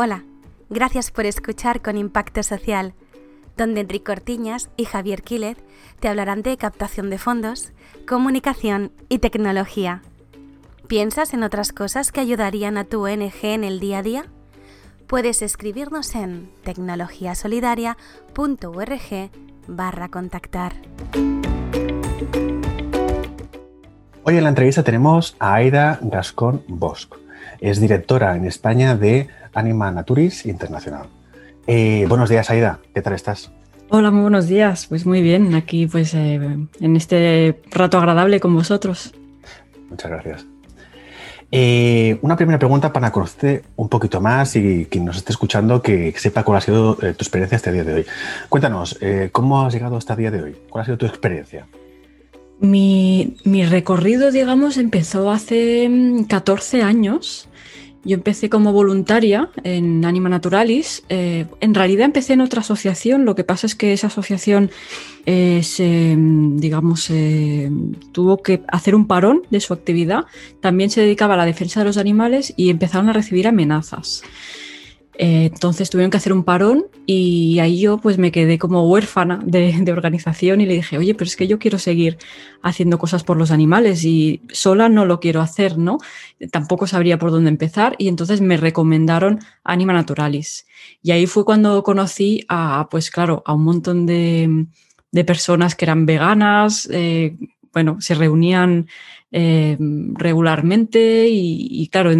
[0.00, 0.22] Hola,
[0.70, 2.94] gracias por escuchar con Impacto Social,
[3.56, 5.58] donde Enrique Ortiñas y Javier Quílez
[5.98, 7.72] te hablarán de captación de fondos,
[8.06, 10.02] comunicación y tecnología.
[10.86, 14.26] ¿Piensas en otras cosas que ayudarían a tu ONG en el día a día?
[15.08, 19.30] Puedes escribirnos en tecnologiasolidaria.org
[19.66, 20.74] barra contactar.
[24.22, 27.08] Hoy en la entrevista tenemos a Aida Gascón Bosch.
[27.60, 29.26] Es directora en España de
[29.58, 31.08] Anima Naturis Internacional.
[31.66, 32.78] Eh, buenos días, Aida.
[32.94, 33.50] ¿Qué tal estás?
[33.88, 34.86] Hola, muy buenos días.
[34.86, 36.36] Pues muy bien, aquí pues eh,
[36.80, 39.12] en este rato agradable con vosotros.
[39.90, 40.46] Muchas gracias.
[41.50, 46.12] Eh, una primera pregunta para conocerte un poquito más y quien nos esté escuchando que
[46.16, 48.06] sepa cuál ha sido tu experiencia este día de hoy.
[48.48, 48.98] Cuéntanos,
[49.32, 50.56] ¿cómo has llegado hasta el día de hoy?
[50.68, 51.66] ¿Cuál ha sido tu experiencia?
[52.60, 55.88] Mi, mi recorrido, digamos, empezó hace
[56.28, 57.47] 14 mm, años
[58.04, 61.04] yo empecé como voluntaria en Anima Naturalis.
[61.08, 64.70] Eh, en realidad empecé en otra asociación, lo que pasa es que esa asociación
[65.26, 67.12] eh, se, digamos,
[68.12, 70.24] tuvo que hacer un parón de su actividad.
[70.60, 74.22] También se dedicaba a la defensa de los animales y empezaron a recibir amenazas.
[75.20, 79.40] Eh, entonces tuvieron que hacer un parón y ahí yo pues me quedé como huérfana
[79.44, 82.18] de, organización y le dije, oye, pero es que yo quiero seguir
[82.62, 85.98] haciendo cosas por los animales y sola no lo quiero hacer, ¿no?
[86.52, 90.66] Tampoco sabría por dónde empezar y entonces me recomendaron Anima Naturalis.
[91.02, 94.66] Y ahí fue cuando conocí a, pues claro, a un montón de,
[95.26, 97.36] personas que eran veganas, eh,
[97.72, 98.86] bueno, se reunían
[99.32, 99.76] eh,
[100.14, 102.12] regularmente y, claro,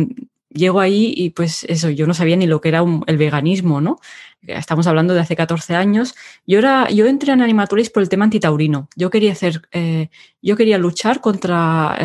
[0.50, 3.98] llego ahí y pues eso, yo no sabía ni lo que era el veganismo, ¿no?
[4.46, 6.14] Estamos hablando de hace 14 años.
[6.46, 8.88] Yo, era, yo entré en Animaturis por el tema antitaurino.
[8.94, 11.98] Yo quería hacer, eh, yo quería luchar contra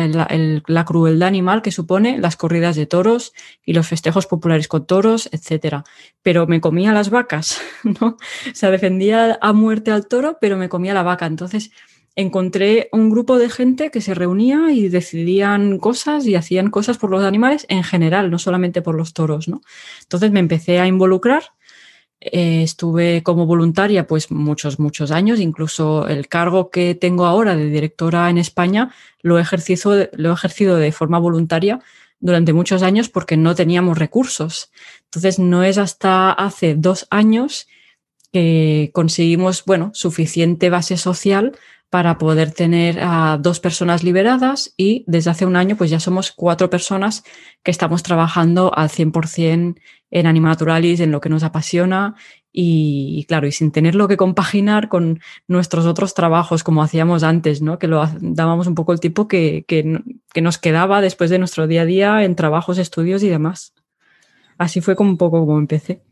[0.66, 3.32] la crueldad animal que supone las corridas de toros
[3.64, 5.84] y los festejos populares con toros, etcétera.
[6.22, 8.08] Pero me comía las vacas, ¿no?
[8.08, 11.26] O sea, defendía a muerte al toro, pero me comía la vaca.
[11.26, 11.70] Entonces,
[12.16, 17.10] encontré un grupo de gente que se reunía y decidían cosas y hacían cosas por
[17.10, 19.62] los animales en general, no solamente por los toros, ¿no?
[20.02, 21.42] Entonces me empecé a involucrar,
[22.20, 27.66] eh, estuve como voluntaria pues muchos, muchos años, incluso el cargo que tengo ahora de
[27.66, 31.80] directora en España lo he ejercido, lo he ejercido de forma voluntaria
[32.20, 34.70] durante muchos años porque no teníamos recursos.
[35.04, 37.66] Entonces no es hasta hace dos años
[38.32, 41.56] que conseguimos, bueno, suficiente base social
[41.90, 46.32] para poder tener a dos personas liberadas y desde hace un año pues ya somos
[46.32, 47.22] cuatro personas
[47.62, 49.76] que estamos trabajando al 100%
[50.10, 52.14] en Animaturalis, en lo que nos apasiona
[52.52, 57.78] y, claro, y sin tenerlo que compaginar con nuestros otros trabajos como hacíamos antes, ¿no?
[57.78, 61.82] que lo dábamos un poco el tiempo que, que nos quedaba después de nuestro día
[61.82, 63.74] a día en trabajos, estudios y demás.
[64.58, 66.02] Así fue como un poco como empecé.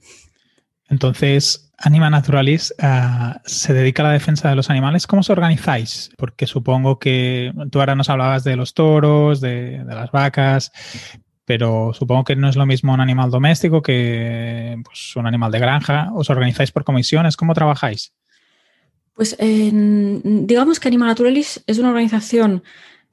[0.89, 5.09] Entonces, Anima Naturalis uh, se dedica a la defensa de los animales.
[5.09, 6.11] ¿Cómo os organizáis?
[6.17, 10.71] Porque supongo que tú ahora nos hablabas de los toros, de, las vacas,
[11.45, 15.59] pero supongo que no es lo mismo un animal doméstico que pues, un animal de
[15.59, 16.11] granja.
[16.15, 17.37] ¿Os organizáis por comisiones?
[17.37, 18.13] ¿Cómo trabajáis?
[19.15, 22.63] Pues digamos que Anima Naturalis es una organización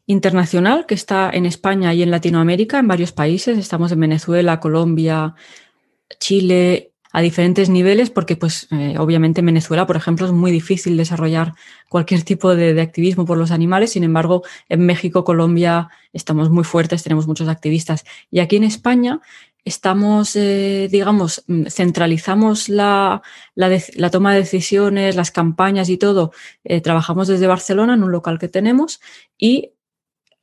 [0.05, 3.57] internacional que está en España y en Latinoamérica, en varios países.
[3.57, 5.33] Estamos en Venezuela, Colombia,
[6.19, 10.95] Chile, a diferentes niveles, porque pues eh, obviamente en Venezuela, por ejemplo, es muy difícil
[10.95, 11.53] desarrollar
[11.89, 13.91] cualquier tipo de, activismo por los animales.
[13.91, 18.05] Sin embargo, en México, Colombia, estamos muy fuertes, tenemos muchos activistas.
[18.29, 19.21] Y aquí en España
[19.65, 23.21] estamos, eh, digamos, mm, centralizamos la,
[23.55, 26.31] la, toma de decisiones, las campañas y todo.
[26.63, 29.01] Eh, trabajamos desde Barcelona en un local que tenemos
[29.37, 29.71] y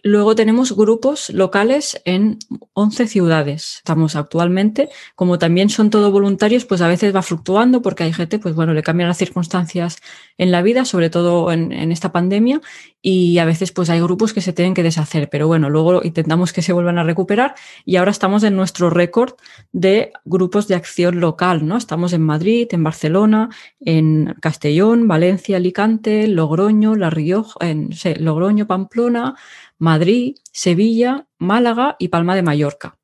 [0.06, 2.38] Luego tenemos grupos locales en
[2.74, 3.78] 11 ciudades.
[3.78, 8.38] Estamos actualmente, como también son todos voluntarios, pues a veces va fluctuando porque hay gente,
[8.38, 9.96] pues bueno, le cambian las circunstancias
[10.38, 12.60] en la vida, sobre todo en, esta pandemia,
[13.02, 16.52] y a veces pues hay grupos que se tienen que deshacer, pero bueno, luego intentamos
[16.52, 19.34] que se vuelvan a recuperar y ahora estamos en nuestro récord
[19.72, 21.76] de grupos de acción local, ¿no?
[21.76, 23.48] Estamos en Madrid, en Barcelona,
[23.80, 27.90] en Castellón, Valencia, Alicante, Logroño, La Rioja, en
[28.20, 29.34] Logroño, Pamplona,
[29.78, 32.98] Madrid, Sevilla, Málaga y Palma de Mallorca.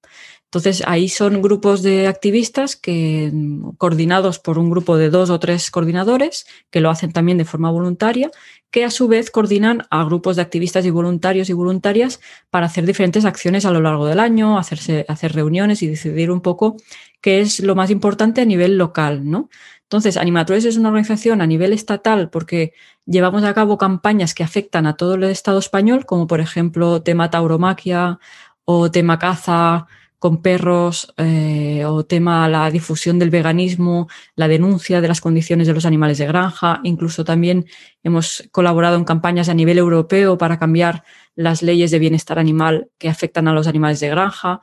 [0.53, 5.41] Entonces, ahí son grupos de activistas que, mm, coordinados por un grupo de dos o
[5.41, 8.31] tres coordinadores, que lo hacen también de forma voluntaria,
[8.71, 12.21] que a su vez coordinan a grupos de activistas y voluntarios y voluntarias
[12.51, 16.43] para hacer diferentes acciones a lo largo del año, hacerse, hacer reuniones y decidir un
[16.43, 16.77] poco
[17.23, 19.49] qué es lo más importante a nivel local, ¿no?
[19.93, 22.73] Entonces, Animatores es una organización a nivel estatal porque
[23.05, 27.29] llevamos a cabo campañas que afectan a todo el Estado español, como por ejemplo tema
[27.29, 28.19] tauromaquia
[28.65, 29.87] o tema caza
[30.19, 35.75] con perros eh, o tema la difusión del veganismo, la denuncia de las condiciones de
[35.75, 36.81] los animales de granja.
[36.85, 37.67] Incluso también
[38.03, 41.05] hemos colaborado en campañas a nivel europeo para cambiar
[41.35, 44.63] las leyes de bienestar animal que afectan a los animales de granja.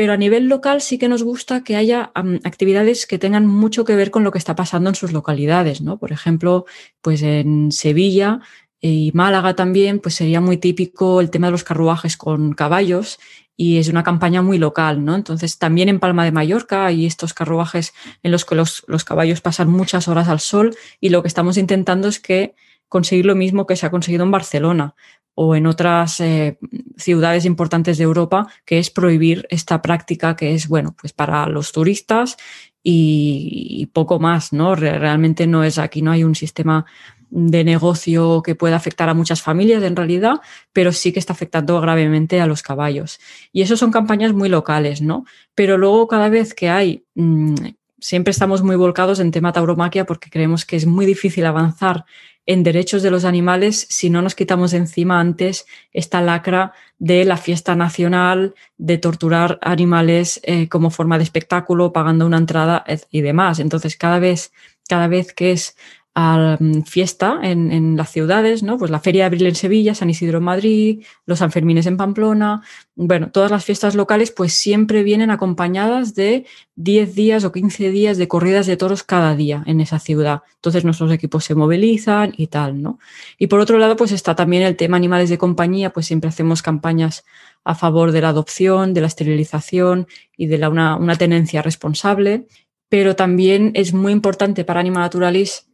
[0.00, 2.10] Pero a nivel local sí que nos gusta que haya
[2.42, 5.98] actividades que tengan mucho que ver con lo que está pasando en sus localidades, ¿no?
[5.98, 6.64] Por ejemplo,
[7.02, 8.40] pues en Sevilla
[8.80, 13.18] y Málaga también, pues sería muy típico el tema de los carruajes con caballos
[13.58, 15.14] y es una campaña muy local, ¿no?
[15.14, 17.92] Entonces, también en Palma de Mallorca hay estos carruajes
[18.22, 22.08] en los que los, caballos pasan muchas horas al sol y lo que estamos intentando
[22.08, 22.54] es que
[22.88, 24.94] conseguir lo mismo que se ha conseguido en Barcelona
[25.34, 26.58] o en otras eh,
[26.96, 31.72] ciudades importantes de Europa, que es prohibir esta práctica que es, bueno, pues para los
[31.72, 32.36] turistas
[32.82, 34.74] y, poco más, ¿no?
[34.74, 36.86] Realmente no es aquí, no hay un sistema
[37.30, 40.40] de negocio que pueda afectar a muchas familias en realidad,
[40.72, 43.20] pero sí que está afectando gravemente a los caballos.
[43.52, 45.24] Y eso son campañas muy locales, ¿no?
[45.54, 47.54] Pero luego cada vez que hay, mm,
[48.00, 52.04] siempre estamos muy volcados en tema tauromaquia porque creemos que es muy difícil avanzar
[52.46, 57.36] en derechos de los animales si no nos quitamos encima antes esta lacra de la
[57.36, 63.60] fiesta nacional, de torturar animales eh, como forma de espectáculo, pagando una entrada y demás.
[63.60, 64.52] Entonces, cada vez,
[64.88, 65.76] cada vez que es
[66.14, 68.78] a mm, fiesta en, las ciudades, ¿no?
[68.78, 72.62] Pues la Feria de Abril en Sevilla, San Isidro en Madrid, los Sanfermines en Pamplona,
[72.96, 78.18] bueno, todas las fiestas locales pues siempre vienen acompañadas de 10 días o 15 días
[78.18, 80.42] de corridas de toros cada día en esa ciudad.
[80.56, 82.98] Entonces nuestros equipos se movilizan y tal, ¿no?
[83.38, 86.60] Y por otro lado pues está también el tema animales de compañía, pues siempre hacemos
[86.62, 87.24] campañas
[87.64, 92.46] a favor de la adopción, de la esterilización y de una, una tenencia responsable,
[92.88, 95.69] pero también es muy importante para Anima Naturalis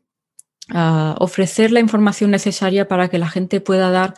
[0.75, 4.15] ofrecer la información necesaria para que la gente pueda dar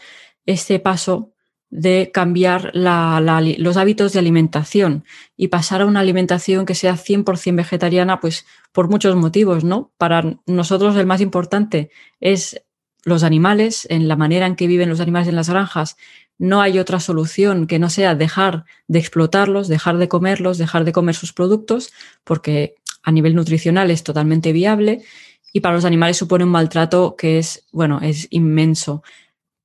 [0.47, 1.33] este paso
[1.71, 5.05] de cambiar los hábitos de alimentación
[5.37, 9.93] y pasar a una alimentación que sea 100% vegetariana, pues por muchos motivos, ¿no?
[9.99, 11.91] Para nosotros el más importante
[12.21, 12.63] es
[13.05, 15.97] los animales, en la manera en que viven los animales en las granjas,
[16.39, 20.93] no hay otra solución que no sea dejar de explotarlos, dejar de comerlos, dejar de
[20.93, 21.93] comer sus productos,
[22.25, 25.03] porque a nivel nutricional es totalmente viable
[25.53, 29.03] y para los animales supone un maltrato que es, bueno, es inmenso.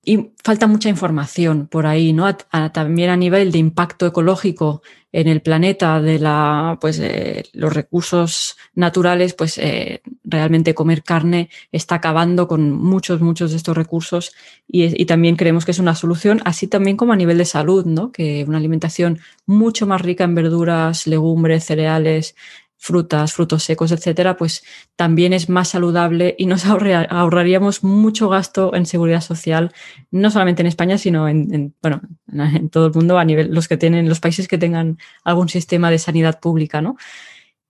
[0.05, 2.35] Y falta mucha información por ahí, ¿no?
[2.73, 4.81] también a nivel de impacto ecológico
[5.13, 11.49] en el planeta, de la, pues, eh, los recursos naturales, pues eh, realmente comer carne
[11.71, 14.33] está acabando con muchos, muchos de estos recursos
[14.67, 17.85] y, y, también creemos que es una solución, así también como a nivel de salud,
[17.85, 18.11] ¿no?
[18.11, 22.35] Que una alimentación mucho más rica en verduras, legumbres, cereales,
[22.77, 24.63] frutas, frutos secos, etcétera, pues
[24.95, 26.65] también es más saludable y nos
[27.09, 29.71] ahorraríamos mucho gasto en seguridad social,
[30.11, 33.77] no solamente en España, sino en, bueno, en todo el mundo a nivel, los que
[33.77, 36.97] tienen, los países que tengan algún sistema de sanidad pública, ¿no?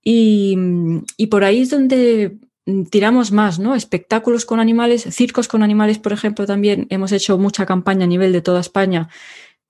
[0.02, 0.58] Y,
[1.16, 2.36] y por ahí es donde
[2.90, 3.74] tiramos más, ¿no?
[3.74, 8.32] Espectáculos con animales, circos con animales, por ejemplo, también hemos hecho mucha campaña a nivel
[8.32, 9.08] de toda España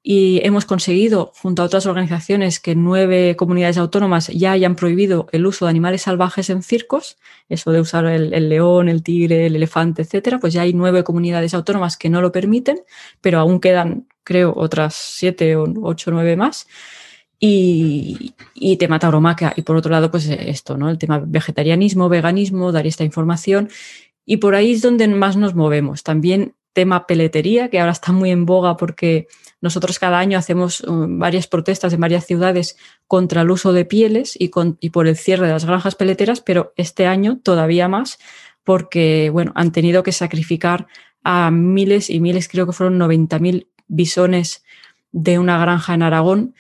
[0.07, 5.47] y hemos conseguido, junto a otras organizaciones, que nueve comunidades autónomas ya hayan prohibido el
[5.47, 7.17] uso de animales salvajes en circos,
[7.49, 11.55] eso de usar el, león, el tigre, el elefante, etcétera, pues ya hay nueve comunidades
[11.55, 12.81] autónomas que no lo permiten,
[13.23, 16.69] pero aún quedan, creo, otras siete o ocho nueve más.
[17.41, 19.55] Y, y tema tauromaquia.
[19.57, 20.91] Y por otro lado, pues esto, ¿no?
[20.91, 23.71] El tema vegetarianismo, veganismo, dar esta información.
[24.27, 26.03] Y por ahí es donde más nos movemos.
[26.03, 29.27] También tema peletería, que ahora está muy en boga porque
[29.63, 32.77] nosotros cada año hacemos um, varias protestas en varias ciudades
[33.07, 37.07] contra el uso de pieles y, por el cierre de las granjas peleteras, pero este
[37.07, 38.19] año todavía más
[38.65, 40.87] porque bueno, han tenido que sacrificar
[41.23, 44.65] a miles y miles, creo que fueron 90.000 bisones
[45.13, 46.55] de una granja en Aragón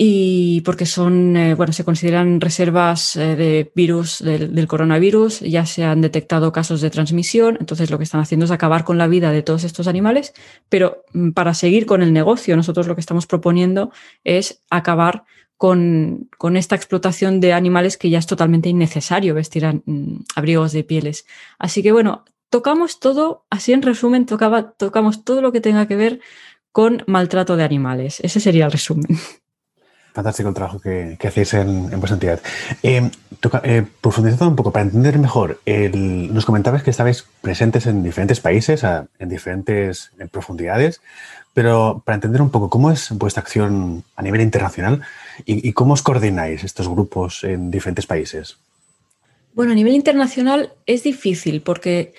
[0.00, 5.82] y porque son, eh, bueno, se consideran reservas eh, de virus del, coronavirus, ya se
[5.82, 9.32] han detectado casos de transmisión, entonces lo que están haciendo es acabar con la vida
[9.32, 10.34] de todos estos animales,
[10.68, 13.90] pero mm, para seguir con el negocio, nosotros lo que estamos proponiendo
[14.22, 15.24] es acabar
[15.56, 20.84] con, con esta explotación de animales que ya es totalmente innecesario vestir mm, abrigos de
[20.84, 21.26] pieles.
[21.58, 25.96] Así que bueno, tocamos todo, así en resumen, tocaba, tocamos todo lo que tenga que
[25.96, 26.20] ver
[26.70, 28.20] con maltrato de animales.
[28.20, 29.08] Ese sería el resumen.
[30.18, 32.40] Fantástico el trabajo que, hacéis en, vuestra entidad.
[32.82, 33.08] Eh,
[33.62, 38.82] eh, profundizando un poco, para entender mejor, nos comentabas que estabais presentes en diferentes países,
[38.82, 41.00] en diferentes profundidades,
[41.54, 45.02] pero para entender un poco cómo es vuestra acción a nivel internacional
[45.46, 48.56] y, cómo os coordináis estos grupos en diferentes países.
[49.54, 52.12] Bueno, a nivel internacional es difícil porque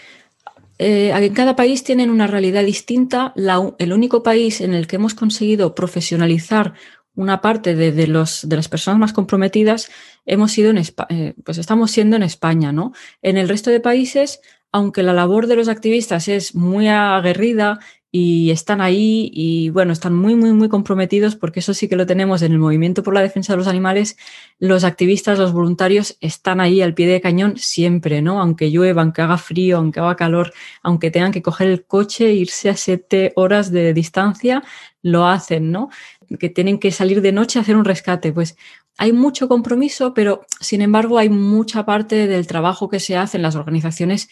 [0.78, 3.34] eh, en cada país tienen una realidad distinta.
[3.78, 6.76] el único país en el que hemos conseguido profesionalizar
[7.20, 9.92] una parte de, los, de las personas más comprometidas
[10.26, 12.94] hemos sido en eh, pues estamos siendo en España, ¿no?
[13.22, 14.40] En el resto de países,
[14.72, 20.16] aunque la labor de los activistas es muy aguerrida y están ahí y bueno, están
[20.16, 23.22] muy, muy, muy comprometidos porque eso sí que lo tenemos en el movimiento por la
[23.22, 24.18] defensa de los animales.
[24.58, 28.40] Los activistas, los voluntarios están ahí al pie de cañón siempre, ¿no?
[28.40, 32.34] Aunque llueva, aunque haga frío, aunque haga calor, aunque tengan que coger el coche e
[32.34, 34.64] irse a siete horas de distancia,
[35.02, 35.90] lo hacen, ¿no?
[36.38, 38.32] Que tienen que salir de noche a hacer un rescate.
[38.34, 38.58] Pues
[38.98, 43.44] hay mucho compromiso, pero sin embargo hay mucha parte del trabajo que se hace en
[43.44, 44.30] las organizaciones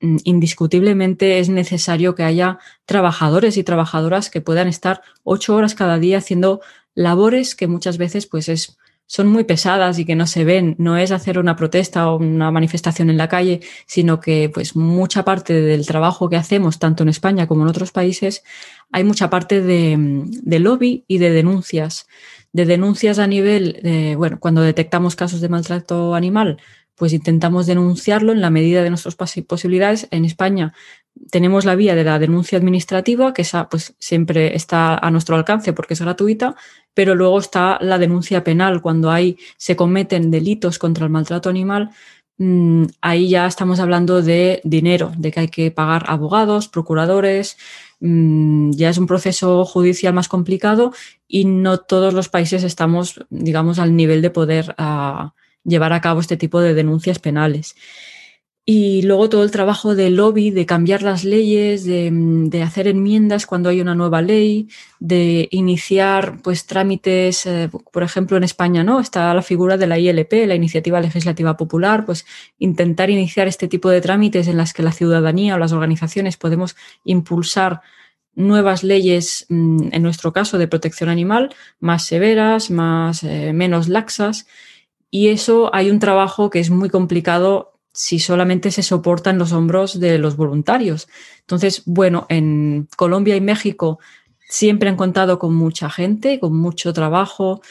[0.00, 5.98] Mm, indiscutiblemente es necesario que haya trabajadores y trabajadoras que puedan estar ocho horas cada
[5.98, 6.60] día haciendo
[6.94, 8.78] labores que muchas veces pues es,
[9.10, 10.76] son muy pesadas y que no se ven.
[10.78, 15.24] No es hacer una protesta o una manifestación en la calle, sino que pues mucha
[15.24, 18.44] parte del trabajo que hacemos, tanto en España como en otros países,
[18.92, 22.06] hay mucha parte de, de lobby y de denuncias.
[22.52, 26.58] De denuncias a nivel, de, bueno, cuando detectamos casos de maltrato animal,
[26.94, 30.06] pues intentamos denunciarlo en la medida de nuestras posibilidades.
[30.12, 30.72] En España
[31.30, 35.72] tenemos la vía de la denuncia administrativa, que esa pues siempre está a nuestro alcance
[35.72, 36.56] porque es gratuita,
[36.94, 41.90] pero luego está la denuncia penal cuando hay se cometen delitos contra el maltrato animal.
[42.38, 47.58] Mm, ahí ya estamos hablando de dinero, de que hay que pagar abogados, procuradores,
[48.00, 50.92] mm, ya es un proceso judicial más complicado
[51.28, 55.30] y no todos los países estamos, digamos, al nivel de poder uh,
[55.64, 57.76] llevar a cabo este tipo de denuncias penales.
[58.72, 63.68] Y luego todo el trabajo de lobby, de cambiar las leyes, de, hacer enmiendas cuando
[63.68, 64.68] hay una nueva ley,
[65.00, 69.00] de iniciar pues trámites, eh, por ejemplo en España, ¿no?
[69.00, 72.24] Está la figura de la ILP, la Iniciativa Legislativa Popular, pues
[72.60, 76.76] intentar iniciar este tipo de trámites en las que la ciudadanía o las organizaciones podemos
[77.02, 77.80] impulsar
[78.36, 84.46] nuevas leyes, mm, en nuestro caso, de protección animal, más severas, más eh, menos laxas
[85.10, 89.52] y eso hay un trabajo que es muy complicado si solamente se soporta en los
[89.52, 91.08] hombros de los voluntarios.
[91.40, 93.98] Entonces, bueno, en Colombia y México
[94.48, 97.62] siempre han contado con mucha gente, con mucho trabajo,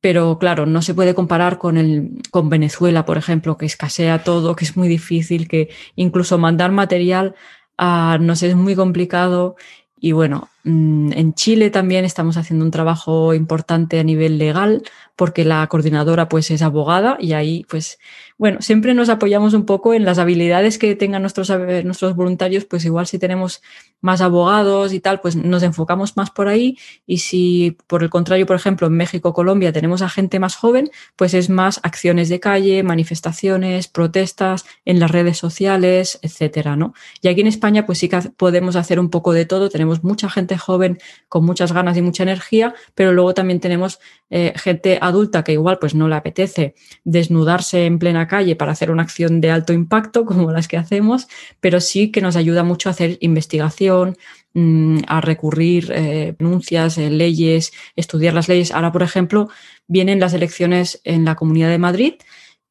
[0.00, 4.54] pero claro, no se puede comparar con, el, con Venezuela, por ejemplo, que escasea todo,
[4.54, 7.34] que es muy difícil, que incluso mandar material
[7.76, 9.56] a, no sé, es muy complicado.
[10.00, 14.82] Y bueno, en Chile también estamos haciendo un trabajo importante a nivel legal
[15.16, 17.98] porque la coordinadora pues es abogada y ahí pues
[18.38, 21.50] bueno, siempre nos apoyamos un poco en las habilidades que tengan nuestros,
[21.82, 23.60] nuestros voluntarios, pues igual si tenemos
[24.00, 28.46] más abogados y tal, pues nos enfocamos más por ahí y si por el contrario,
[28.46, 32.38] por ejemplo, en México, Colombia tenemos a gente más joven, pues es más acciones de
[32.38, 36.94] calle, manifestaciones, protestas en las redes sociales, etcétera, ¿no?
[37.20, 40.30] Y aquí en España pues sí que podemos hacer un poco de todo, tenemos mucha
[40.30, 40.98] gente joven
[41.28, 43.98] con muchas ganas y mucha energía, pero luego también tenemos
[44.30, 46.74] eh, gente adulta que igual pues no le apetece
[47.04, 51.28] desnudarse en plena calle para hacer una acción de alto impacto como las que hacemos,
[51.60, 54.16] pero sí que nos ayuda mucho a hacer investigación,
[54.54, 58.72] mm, a recurrir eh, denuncias, eh, leyes, estudiar las leyes.
[58.72, 59.48] Ahora, por ejemplo,
[59.86, 62.14] vienen las elecciones en la Comunidad de Madrid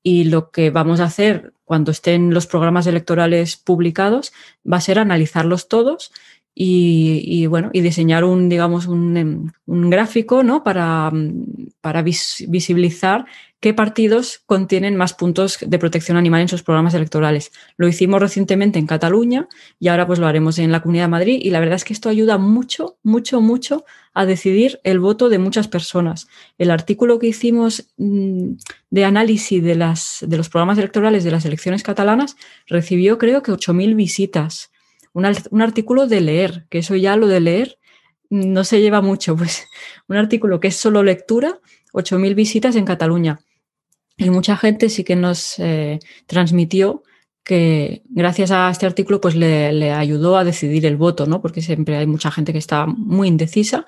[0.04, 4.32] y lo que vamos a hacer cuando estén los programas electorales publicados
[4.64, 6.14] va a ser analizarlos todos
[6.60, 10.64] y, bueno, y diseñar un, digamos, un, em, un gráfico ¿no?
[10.64, 11.12] para,
[11.82, 13.26] para visibilizar
[13.60, 17.52] qué partidos contienen más puntos de protección animal en sus programas electorales.
[17.76, 19.48] Lo hicimos recientemente en Cataluña
[19.80, 21.94] y ahora pues lo haremos en la Comunidad de Madrid y la verdad es que
[21.94, 23.86] esto ayuda mucho, mucho, mucho
[24.16, 26.28] a decidir el voto de muchas personas.
[26.58, 28.54] El artículo que hicimos mm,
[28.90, 32.36] de análisis de, las, de los programas electorales de las elecciones catalanas
[32.66, 34.72] recibió creo que 8.000 visitas
[35.18, 37.80] un, artículo de leer, que eso ya lo de leer
[38.30, 39.68] no se lleva mucho, pues
[40.08, 41.60] un artículo que es solo lectura,
[41.94, 43.40] 8.000 visitas en Cataluña.
[44.18, 47.04] Y mucha gente sí que nos eh, transmitió
[47.44, 51.42] que gracias a este artículo pues le, le, ayudó a decidir el voto, ¿no?
[51.42, 53.86] Porque siempre hay mucha gente que está muy indecisa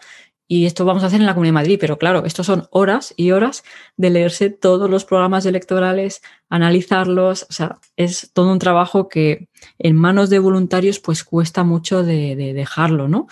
[0.52, 3.14] y esto vamos a hacer en la Comunidad de Madrid, pero claro, esto son horas
[3.16, 3.64] y horas
[3.98, 9.96] de leerse todos los programas electorales, analizarlos, o sea, es todo un trabajo que en
[9.96, 13.28] manos de voluntarios pues cuesta mucho de, dejarlo, ¿no?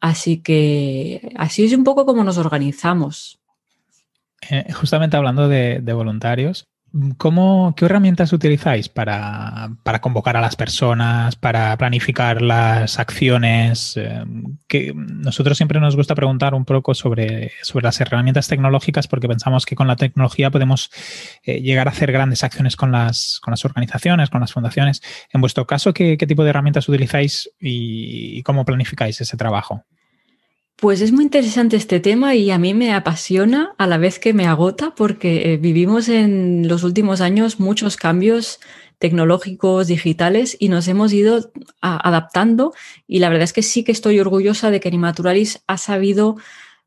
[0.00, 3.38] Así que así es un poco como nos organizamos.
[4.48, 6.71] Eh, justamente hablando de, de voluntarios,
[7.16, 9.70] ¿Cómo, ¿Qué herramientas utilizáis para,
[10.02, 13.96] convocar a las personas, para planificar las acciones?
[13.96, 14.24] Eh,
[14.68, 19.64] que nosotros siempre nos gusta preguntar un poco sobre, sobre las herramientas tecnológicas porque pensamos
[19.64, 20.90] que con la tecnología podemos
[21.44, 25.00] eh, llegar a hacer grandes acciones con las, con las organizaciones, con las fundaciones.
[25.32, 29.86] En vuestro caso, ¿qué, tipo de herramientas utilizáis y cómo planificáis ese trabajo?
[30.82, 34.34] Pues es muy interesante este tema y a mí me apasiona a la vez que
[34.34, 38.58] me agota porque eh, vivimos en los últimos años muchos cambios
[38.98, 42.72] tecnológicos, digitales y nos hemos ido adaptando
[43.06, 46.34] y la verdad es que sí que estoy orgullosa de que Animaturalis ha sabido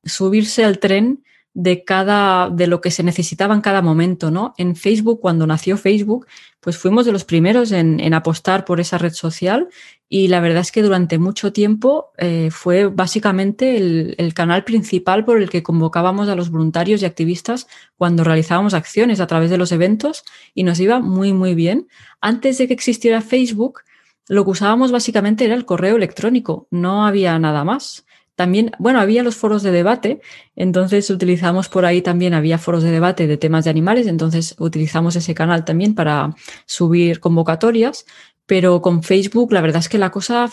[0.03, 1.23] subirse al tren
[1.55, 4.53] de cada de lo que se necesitaba en cada momento, ¿no?
[4.57, 6.27] En Facebook, cuando nació Facebook,
[6.59, 9.69] pues fuimos de los primeros en, apostar por esa red social
[10.09, 15.41] y la verdad es que durante mucho tiempo eh, fue básicamente el, canal principal por
[15.41, 19.71] el que convocábamos a los voluntarios y activistas cuando realizábamos acciones a través de los
[19.71, 21.87] eventos y nos iba muy, muy bien.
[22.19, 23.81] Antes de que existiera Facebook,
[24.27, 28.04] lo que usábamos básicamente era el correo electrónico, no había nada más.
[28.35, 30.21] También, bueno, había los foros de debate,
[30.55, 35.15] entonces utilizamos por ahí también, había foros de debate de temas de animales, entonces utilizamos
[35.15, 38.05] ese canal también para subir convocatorias,
[38.45, 40.49] pero con Facebook la verdad es que la cosa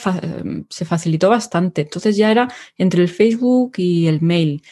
[0.69, 1.83] se facilitó bastante.
[1.83, 2.49] Entonces ya era
[2.79, 4.63] entre el Facebook y el mail.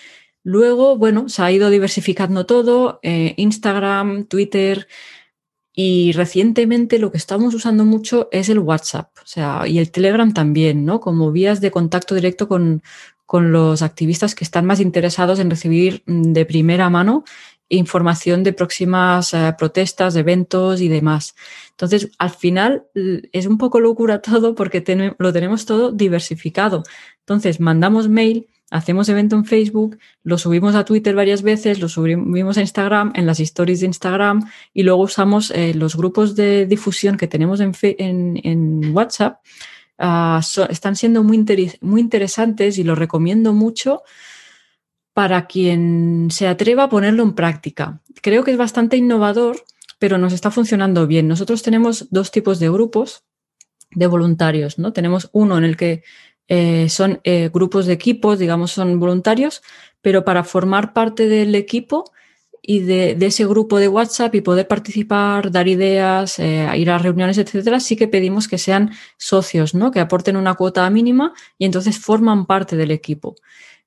[0.43, 4.89] Luego, bueno, se ha ido diversificando todo, eh, Instagram, Twitter,
[5.73, 10.33] y recientemente lo que estamos usando mucho es el WhatsApp, o sea, y el Telegram
[10.33, 11.01] también, ¿no?
[11.01, 12.83] Como vías de contacto directo con,
[13.33, 17.23] los activistas que están más interesados en recibir mm, de primera mano
[17.71, 21.37] información de próximas eh, protestas, eventos y demás.
[21.71, 22.87] Entonces, al final
[23.33, 24.83] es un poco locura todo porque
[25.19, 26.83] lo tenemos todo diversificado.
[27.21, 32.57] Entonces, mandamos mail hacemos evento en Facebook, lo subimos a Twitter varias veces, lo subimos
[32.57, 37.17] a Instagram, en las stories de Instagram y luego usamos eh, los grupos de difusión
[37.17, 39.41] que tenemos en, WhatsApp.
[39.99, 41.45] Ah, están siendo muy,
[41.83, 44.03] muy interesantes y lo recomiendo mucho
[45.13, 48.01] para quien se atreva a ponerlo en práctica.
[48.23, 49.65] Creo que es bastante innovador,
[49.99, 51.29] pero nos está funcionando bien.
[51.29, 53.25] Nosotros tenemos dos tipos de grupos
[53.91, 54.93] de voluntarios, ¿no?
[54.93, 56.05] Tenemos uno en el que
[56.53, 59.63] eh, son eh, grupos de equipos, digamos, son voluntarios,
[60.03, 62.11] pero para formar parte del equipo
[62.61, 67.39] y de, ese grupo de WhatsApp y poder participar, dar ideas, eh, ir a reuniones,
[67.39, 69.93] etcétera, sí que pedimos que sean socios, ¿no?
[69.93, 73.37] Que aporten una cuota mínima y entonces forman parte del equipo.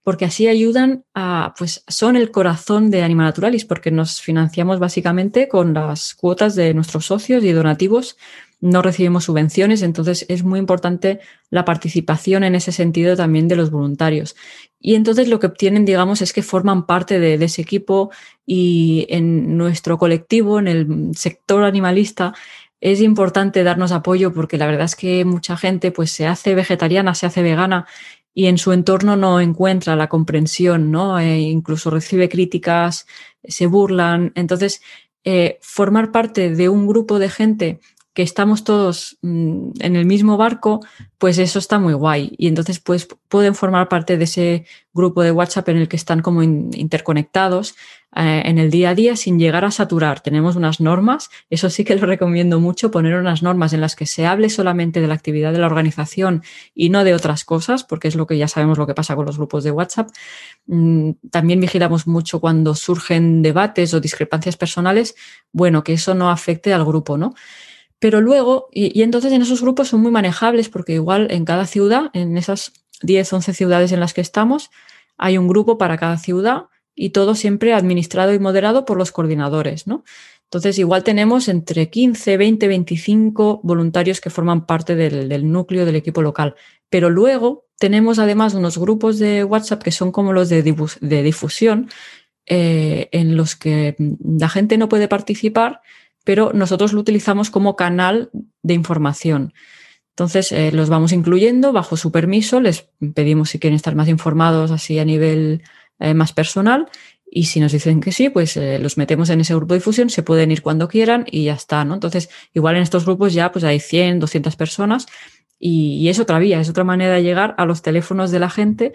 [0.02, 5.50] Porque así ayudan a, pues son el corazón de Anima Naturalis, porque nos financiamos básicamente
[5.50, 8.16] con las cuotas de nuestros socios y donativos
[8.64, 13.72] no recibimos subvenciones, entonces es muy importante la participación en ese sentido también de los
[13.72, 14.38] voluntarios.
[14.80, 18.10] Y entonces lo que obtienen, digamos, es que forman parte de, ese equipo
[18.46, 22.34] y en nuestro colectivo, en el sector animalista,
[22.80, 27.16] es importante darnos apoyo porque la verdad es que mucha gente pues se hace vegetariana,
[27.16, 27.86] se hace vegana
[28.34, 31.20] y en su entorno no encuentra la comprensión, ¿no?
[31.20, 33.08] E incluso recibe críticas,
[33.44, 34.32] se burlan.
[34.36, 34.82] Entonces,
[35.26, 37.80] eh, formar parte de un grupo de gente
[38.14, 40.82] que estamos todos mm, en el mismo barco,
[41.18, 42.34] pues eso está muy guay.
[42.38, 46.22] Y entonces pues, pueden formar parte de ese grupo de WhatsApp en el que están
[46.22, 47.76] como interconectados
[48.16, 50.20] eh, en el día a día sin llegar a saturar.
[50.20, 54.06] Tenemos unas normas, eso sí que lo recomiendo mucho, poner unas normas en las que
[54.06, 56.44] se hable solamente de la actividad de la organización
[56.76, 59.26] y no de otras cosas, porque es lo que ya sabemos lo que pasa con
[59.26, 60.10] los grupos de WhatsApp.
[60.68, 65.16] Mm, también vigilamos mucho cuando surgen debates o discrepancias personales,
[65.52, 67.34] bueno, que eso no afecte al grupo, ¿no?
[68.04, 72.12] Pero luego, y, entonces en esos grupos son muy manejables porque igual en cada ciudad,
[72.12, 74.72] en esas 10, 11 ciudades en las que estamos,
[75.18, 79.88] hay un grupo para cada ciudad y todo siempre administrado y moderado por los coordinadores,
[79.88, 80.04] ¿no?
[80.44, 86.22] Entonces, igual tenemos entre 15, 20, 25 voluntarios que forman parte del, núcleo del equipo
[86.22, 86.56] local.
[86.90, 90.62] Pero luego tenemos además unos grupos de WhatsApp que son como los de,
[91.24, 91.90] difusión,
[92.48, 95.80] eh, en los que la gente no puede participar,
[96.24, 98.30] pero nosotros lo utilizamos como canal
[98.62, 99.54] de información.
[100.10, 104.70] Entonces, eh, los vamos incluyendo bajo su permiso, les pedimos si quieren estar más informados
[104.72, 105.64] así a nivel
[106.00, 106.88] eh, más personal
[107.26, 110.12] y si nos dicen que sí, pues eh, los metemos en ese grupo de difusión,
[110.12, 111.96] se pueden ir cuando quieran y ya está, ¿no?
[111.96, 115.08] Entonces, igual en estos grupos ya pues hay 100, 200 personas
[115.58, 118.52] y, y es otra vía, es otra manera de llegar a los teléfonos de la
[118.52, 118.94] gente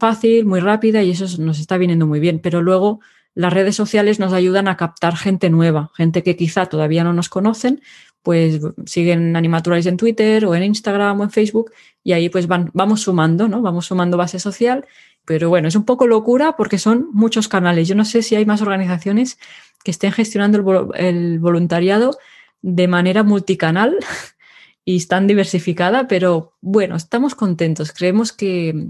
[0.00, 3.00] fácil, muy rápida y eso nos está viniendo muy bien, pero luego
[3.34, 7.28] las redes sociales nos ayudan a captar gente nueva, gente que quizá todavía no nos
[7.28, 7.80] conocen,
[8.22, 13.02] pues siguen Animaturalis en Twitter o en Instagram o en Facebook y ahí pues vamos
[13.02, 13.62] sumando, ¿no?
[13.62, 14.86] Vamos sumando base social,
[15.24, 17.88] pero bueno, es un poco locura porque son muchos canales.
[17.88, 19.38] Yo no sé si hay más organizaciones
[19.84, 22.18] que estén gestionando el, voluntariado
[22.62, 23.96] de manera multicanal
[24.84, 27.92] y están diversificada, pero bueno, estamos contentos.
[27.92, 28.88] Creemos que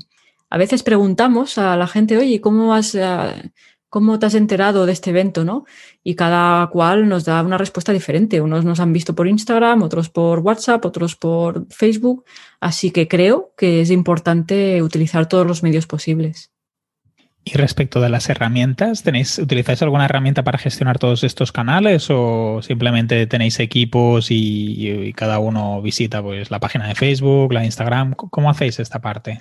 [0.48, 3.37] a veces preguntamos a la gente, oye, ¿cómo vas a
[3.90, 5.44] ¿cómo te has enterado de este evento?
[5.44, 5.66] ¿no?
[6.03, 8.40] Y cada cual nos da una respuesta diferente.
[8.40, 12.24] Unos nos han visto por Instagram, otros por WhatsApp, otros por Facebook.
[12.61, 16.50] Así que creo que es importante utilizar todos los medios posibles.
[17.42, 22.61] Y respecto de las herramientas, ¿tenéis, ¿utilizáis alguna herramienta para gestionar todos estos canales o
[22.62, 28.12] simplemente tenéis equipos y, cada uno visita pues, la página de Facebook, la de Instagram?
[28.14, 29.40] ¿Cómo hacéis esta parte?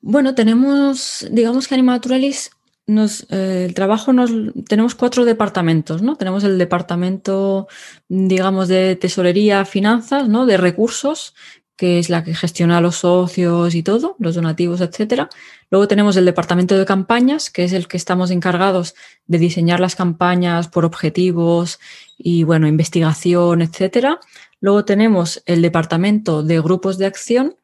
[0.00, 2.50] Bueno, tenemos, digamos que Animaturalis,
[2.86, 4.30] nos, eh, el trabajo nos,
[4.68, 6.16] tenemos cuatro departamentos, ¿no?
[6.16, 7.68] Tenemos el departamento,
[8.08, 10.46] digamos, de tesorería, finanzas, ¿no?
[10.46, 11.34] De recursos,
[11.76, 15.28] que es la que gestiona los socios y todo, los donativos, etcétera.
[15.70, 18.94] Luego tenemos el departamento de campañas, que es el que estamos encargados
[19.26, 21.78] de diseñar las campañas por objetivos
[22.16, 24.20] y bueno, investigación, etcétera.
[24.60, 27.56] Luego tenemos el departamento de grupos de acción,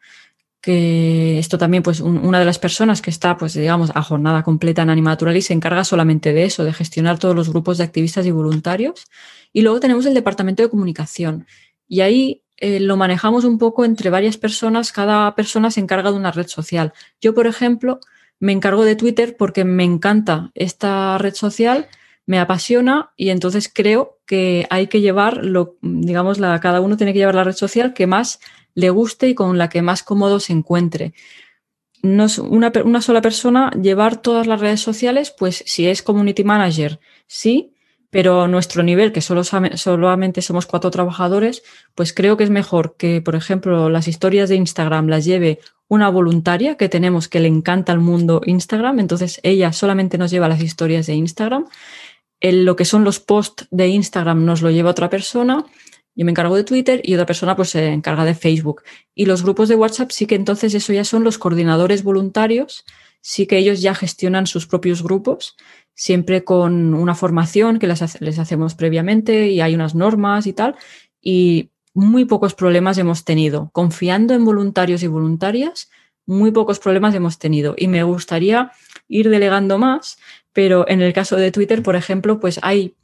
[0.62, 4.82] que esto también, pues, una de las personas que está, pues, digamos, a jornada completa
[4.82, 8.30] en Animaturalis se encarga solamente de eso, de gestionar todos los grupos de activistas y
[8.30, 9.06] voluntarios.
[9.52, 11.46] Y luego tenemos el departamento de comunicación.
[11.88, 16.16] Y ahí eh, lo manejamos un poco entre varias personas, cada persona se encarga de
[16.16, 16.92] una red social.
[17.20, 17.98] Yo, por ejemplo,
[18.38, 21.88] me encargo de Twitter porque me encanta esta red social,
[22.24, 27.18] me apasiona y entonces creo que hay que llevar, lo, digamos, cada uno tiene que
[27.18, 28.38] llevar la red social que más
[28.74, 31.14] le guste y con la que más cómodo se encuentre.
[32.02, 36.98] No una, una sola persona llevar todas las redes sociales, pues si es community manager,
[37.26, 37.72] sí,
[38.12, 41.62] pero nuestro nivel, que solo, solamente somos cuatro trabajadores,
[41.94, 46.10] pues creo que es mejor que, por ejemplo, las historias de Instagram las lleve una
[46.10, 50.62] voluntaria que tenemos que le encanta al mundo Instagram, entonces ella solamente nos lleva las
[50.62, 51.64] historias de Instagram.
[52.38, 55.64] En lo que son los posts de Instagram nos lo lleva otra persona.
[56.14, 58.82] Yo me encargo de Twitter y otra persona pues se encarga de Facebook.
[59.14, 62.84] Y los grupos de WhatsApp sí que entonces eso ya son los coordinadores voluntarios,
[63.20, 65.56] sí que ellos ya gestionan sus propios grupos
[65.94, 70.76] siempre con una formación que les, les hacemos previamente y hay unas normas y tal.
[71.20, 73.70] Y muy pocos problemas hemos tenido.
[73.72, 75.90] Confiando en voluntarios y voluntarias,
[76.26, 77.74] muy pocos problemas hemos tenido.
[77.76, 78.72] Y me gustaría
[79.08, 80.18] ir delegando más,
[80.52, 82.94] pero en el caso de Twitter, por ejemplo, pues hay,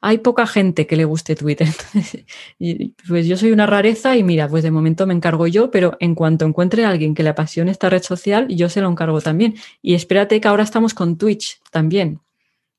[0.00, 1.68] hay poca gente que le guste Twitter.
[3.08, 6.14] pues yo soy una rareza y mira, pues de momento me encargo yo, pero en
[6.14, 9.56] cuanto encuentre a alguien que le apasione esta red social, yo se lo encargo también.
[9.82, 12.20] Y espérate que ahora estamos con Twitch también.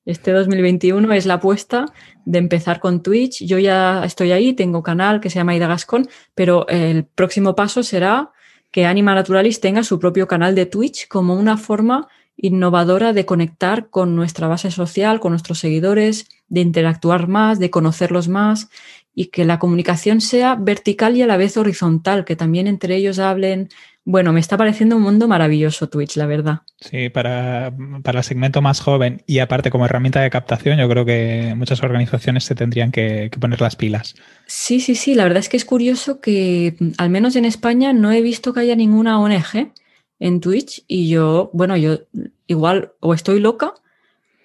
[0.05, 1.85] Este 2021 es la apuesta
[2.25, 3.43] de empezar con Twitch.
[3.45, 7.83] Yo ya estoy ahí, tengo canal que se llama Ida Gascon, pero el próximo paso
[7.83, 8.31] será
[8.71, 12.07] que Anima Naturalis tenga su propio canal de Twitch como una forma
[12.41, 18.27] innovadora de conectar con nuestra base social, con nuestros seguidores, de interactuar más, de conocerlos
[18.27, 18.69] más
[19.13, 23.19] y que la comunicación sea vertical y a la vez horizontal, que también entre ellos
[23.19, 23.67] hablen,
[24.05, 26.61] bueno, me está pareciendo un mundo maravilloso Twitch, la verdad.
[26.79, 31.05] Sí, para, para, el segmento más joven y aparte como herramienta de captación, yo creo
[31.05, 34.15] que muchas organizaciones se tendrían que, poner las pilas.
[34.47, 38.13] Sí, sí, sí, la verdad es que es curioso que al menos en España no
[38.13, 39.73] he visto que haya ninguna ONG
[40.19, 41.99] en Twitch y yo, bueno, yo
[42.47, 43.73] igual o estoy loca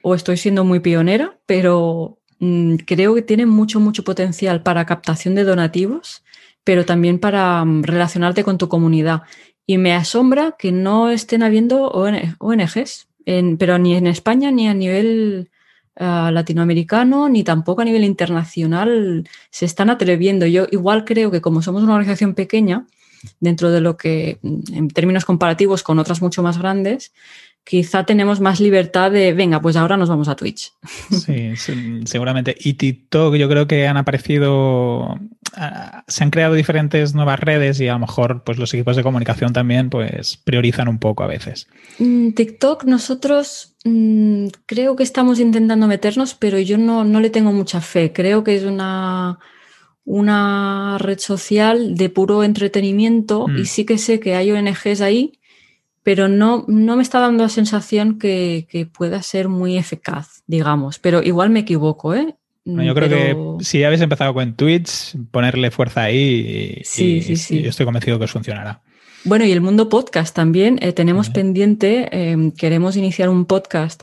[0.03, 5.35] o estoy siendo muy pionera, pero mm, creo que tiene mucho, mucho potencial para captación
[5.35, 6.23] de donativos,
[6.63, 9.23] pero también para mm, relacionarte con tu comunidad.
[9.67, 13.09] Y me asombra que no estén habiendo ONGs,
[13.59, 15.51] pero ni en España ni a nivel
[15.97, 20.45] ah, latinoamericano, ni tampoco a nivel internacional se están atreviendo.
[20.45, 22.87] Yo igual creo que como somos una organización pequeña,
[23.41, 27.13] dentro de lo que, en términos comparativos con otras mucho más grandes,
[27.65, 30.73] quizá tenemos más libertad de, venga, pues ahora nos vamos a Twitch.
[31.11, 31.55] Sí,
[32.05, 32.55] seguramente.
[32.61, 35.19] Y TikTok, yo creo que han aparecido,
[35.55, 39.03] ah, se han creado diferentes nuevas redes y a lo mejor pues los equipos de
[39.03, 41.67] comunicación también pues priorizan un poco a veces.
[41.99, 47.53] Mm, TikTok nosotros mm, creo que estamos intentando meternos, pero yo no, no le tengo
[47.53, 48.13] mucha fe.
[48.13, 49.39] Creo que es una
[50.05, 53.67] una red social de puro entretenimiento y mm.
[53.67, 55.39] sí que sé que hay ONGs ahí
[56.05, 60.99] pero no, no me está dando la sensación que, pueda ser muy eficaz, digamos.
[60.99, 62.37] Pero igual me equivoco, ¿eh?
[62.67, 67.63] yo creo que si habéis empezado con Twitch, ponerle fuerza ahí y, sí, sí, sí.
[67.63, 68.83] yo estoy convencido que os funcionará.
[69.25, 70.79] Bueno, y el mundo podcast también.
[70.83, 74.03] Eh, tenemos pendiente, em, queremos iniciar un podcast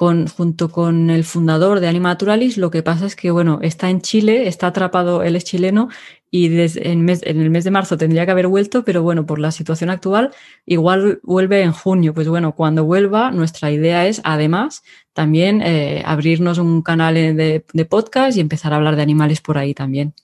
[0.00, 2.56] junto con el fundador de Anima Naturalis.
[2.56, 5.90] Lo que pasa es que, bueno, está en Chile, está atrapado, él es chileno
[6.30, 9.50] y desde en, el mes de marzo tendría que haber vuelto, pero bueno, por la
[9.50, 10.32] situación actual,
[10.64, 12.14] igual vuelve en junio.
[12.14, 14.82] Pues bueno, cuando vuelva, nuestra idea es además
[15.12, 19.74] también eh, abrirnos un canal de, podcast y empezar a hablar de animales por ahí
[19.74, 20.14] también.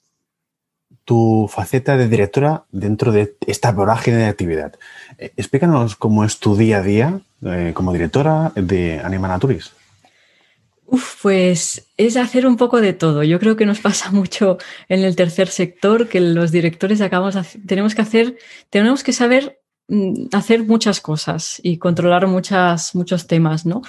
[1.05, 4.75] Tu faceta de directora dentro de esta vorágine de actividad.
[5.19, 9.73] Eh, explícanos cómo es tu día a día eh, como directora de Anima Naturis.
[10.87, 13.25] Uf, pues es hacer un poco de todo.
[13.25, 17.95] Yo creo que nos pasa mucho en el tercer sector que los directores acabamos tenemos
[17.95, 18.37] que hacer,
[18.71, 23.83] tenemos que saber mm, hacer muchas cosas y controlar muchas, muchos temas, ¿no?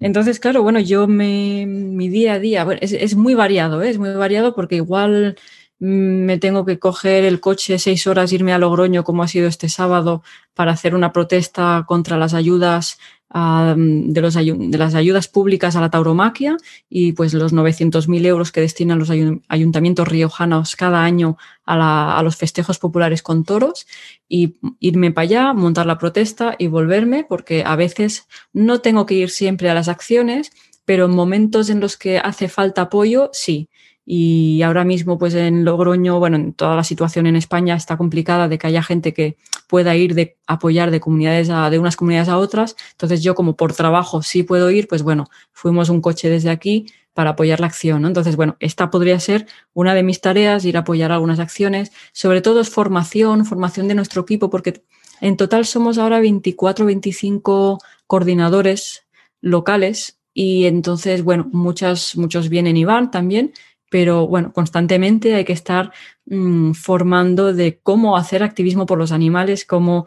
[0.00, 3.90] Entonces, claro, bueno, yo mi día a día, bueno, es, muy variado, ¿eh?
[3.90, 5.36] es muy variado porque igual
[5.78, 9.68] me tengo que coger el coche seis horas, irme a Logroño, como ha sido este
[9.68, 10.22] sábado,
[10.54, 12.98] para hacer una protesta contra las ayudas
[13.30, 16.56] de, los, de, las ayudas públicas a la tauromaquia
[16.88, 19.10] y pues los 900.000 euros que destinan los
[19.48, 21.36] ayuntamientos riojanos cada año
[21.66, 23.86] a, los festejos populares con toros
[24.28, 29.14] y irme para allá, montar la protesta y volverme porque a veces no tengo que
[29.14, 30.50] ir siempre a las acciones,
[30.86, 33.68] pero en momentos en los que hace falta apoyo, sí.
[34.10, 38.48] Y ahora mismo, pues en Logroño, bueno, en toda la situación en España está complicada
[38.48, 42.30] de que haya gente que pueda ir de apoyar de comunidades a, de unas comunidades
[42.30, 42.74] a otras.
[42.92, 46.86] Entonces yo como por trabajo sí puedo ir, pues bueno, fuimos un coche desde aquí
[47.12, 48.06] para apoyar la acción.
[48.06, 51.92] Entonces, bueno, esta podría ser una de mis tareas, ir a apoyar algunas acciones.
[52.14, 54.84] Sobre todo es formación, formación de nuestro equipo, porque
[55.20, 59.04] en total somos ahora 24, 25 coordinadores
[59.42, 63.52] locales y entonces, bueno, muchas, muchos vienen y van también,
[63.90, 65.92] pero bueno, constantemente hay que estar
[66.26, 70.06] mm, formando de cómo hacer activismo por los animales, cómo,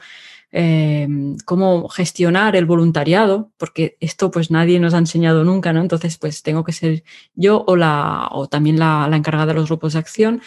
[0.52, 1.08] eh,
[1.46, 5.82] cómo gestionar el voluntariado, porque esto pues nadie nos ha enseñado nunca, ¿no?
[5.82, 7.04] Entonces pues tengo que ser
[7.36, 10.42] yo o, la, o también la, la encargada de los grupos de acción.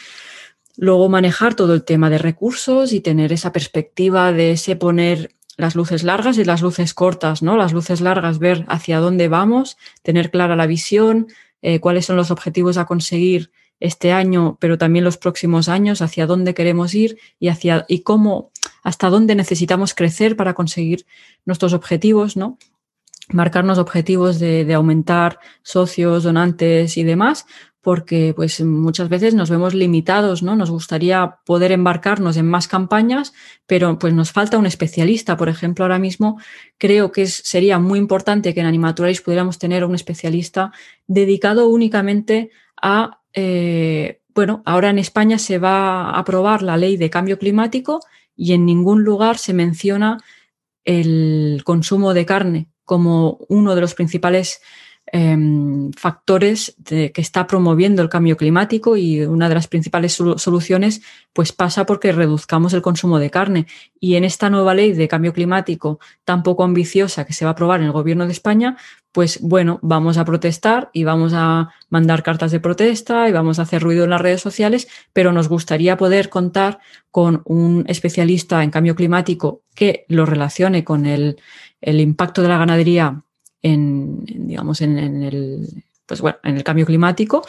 [0.76, 5.76] Luego manejar todo el tema de recursos y tener esa perspectiva de ese poner las
[5.76, 7.56] luces largas y las luces cortas, ¿no?
[7.56, 11.28] Las luces largas, ver hacia dónde vamos, tener clara la visión,
[11.66, 13.50] eh, cuáles son los objetivos a conseguir
[13.80, 18.50] este año, pero también los próximos años, hacia dónde queremos ir y hacia y cómo,
[18.82, 21.06] hasta dónde necesitamos crecer para conseguir
[21.46, 22.58] nuestros objetivos, ¿no?
[23.32, 27.46] Marcarnos objetivos de, de aumentar socios, donantes y demás,
[27.84, 30.56] porque pues muchas veces nos vemos limitados, ¿no?
[30.56, 33.34] Nos gustaría poder embarcarnos en más campañas,
[33.66, 35.36] pero pues nos falta un especialista.
[35.36, 36.40] Por ejemplo, ahora mismo
[36.78, 40.72] creo que sería muy importante que en Animaturalis pudiéramos tener un especialista
[41.06, 47.10] dedicado únicamente a, eh, bueno, ahora en España se va a aprobar la ley de
[47.10, 48.00] cambio climático
[48.34, 50.18] y en ningún lugar se menciona
[50.84, 54.62] el consumo de carne como uno de los principales
[55.16, 61.52] Em, factores que está promoviendo el cambio climático y una de las principales soluciones pues
[61.52, 63.66] pasa porque reduzcamos el consumo de carne.
[64.00, 67.52] Y en esta nueva ley de cambio climático tan poco ambiciosa que se va a
[67.52, 68.76] aprobar en el gobierno de España,
[69.12, 73.62] pues bueno, vamos a protestar y vamos a mandar cartas de protesta y vamos a
[73.62, 76.80] hacer ruido en las redes sociales, pero nos gustaría poder contar
[77.12, 81.36] con un especialista en cambio climático que lo relacione con el
[81.80, 83.22] impacto de la ganadería
[83.64, 87.44] en, digamos, en, el, pues bueno, en el cambio climático,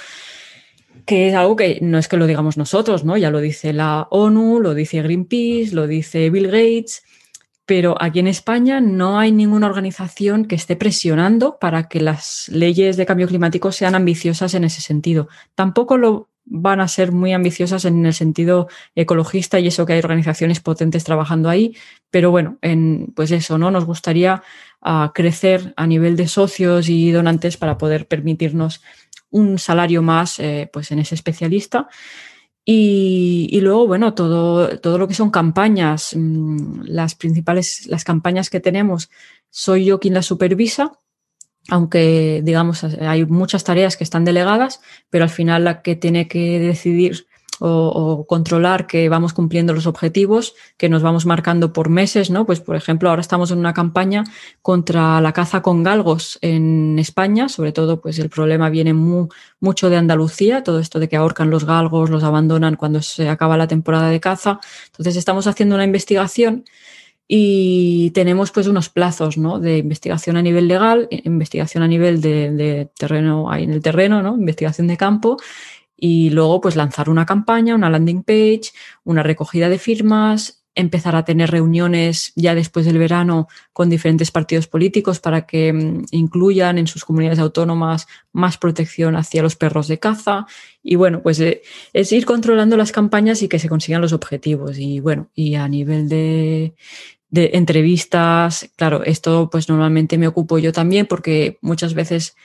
[1.06, 3.18] que es algo que no es que lo digamos nosotros, ¿no?
[3.18, 7.04] Ya lo dice la ONU, lo dice Greenpeace, lo dice Bill Gates,
[7.66, 12.96] pero aquí en España no hay ninguna organización que esté presionando para que las leyes
[12.96, 15.28] de cambio climático sean ambiciosas en ese sentido.
[15.56, 20.00] Tampoco lo van a ser muy ambiciosas en el sentido ecologista y eso que hay
[20.00, 21.76] organizaciones potentes trabajando ahí,
[22.12, 23.72] pero bueno, en, pues eso, ¿no?
[23.72, 24.44] Nos gustaría
[24.86, 28.84] uh, crecer a nivel de socios y donantes para poder permitirnos
[29.32, 31.90] un salario más eh, pues en ese especialista.
[32.68, 38.60] Y, luego, bueno, todo, todo lo que son campañas, mmm, las principales, las campañas que
[38.60, 39.12] tenemos,
[39.52, 41.00] soy yo quien las supervisa
[41.70, 46.60] aunque digamos hay muchas tareas que están delegadas, pero al final la que tiene que
[46.60, 47.28] decidir
[47.60, 52.46] o, controlar que vamos cumpliendo los objetivos que nos vamos marcando por meses, ¿no?
[52.46, 54.24] Pues por ejemplo, ahora estamos en una campaña
[54.62, 59.98] contra la caza con galgos en España, sobre todo pues el problema viene mucho de
[59.98, 64.10] Andalucía, todo esto de que ahorcan los galgos, los abandonan cuando se acaba la temporada
[64.10, 64.60] de caza.
[64.88, 66.66] Entonces estamos haciendo una investigación
[67.28, 69.60] y tenemos pues unos plazos ¿no?
[69.60, 74.22] de investigación a nivel legal, investigación a nivel de, de terreno, ahí en el terreno,
[74.22, 74.36] ¿no?
[74.36, 75.38] investigación de campo
[75.98, 78.72] y luego pues lanzar una campaña, una landing page,
[79.04, 84.68] una recogida de firmas, empezar a tener reuniones ya después del verano con diferentes partidos
[84.68, 90.00] políticos para que mm, incluyan en sus comunidades autónomas más protección hacia los perros de
[90.00, 90.46] caza.
[90.84, 91.62] Y bueno, pues eh,
[91.94, 94.78] es ir controlando las campañas y que se consigan los objetivos.
[94.78, 96.76] Y bueno, y a nivel de,
[97.30, 102.36] de entrevistas, claro, esto pues normalmente me ocupo yo también porque muchas veces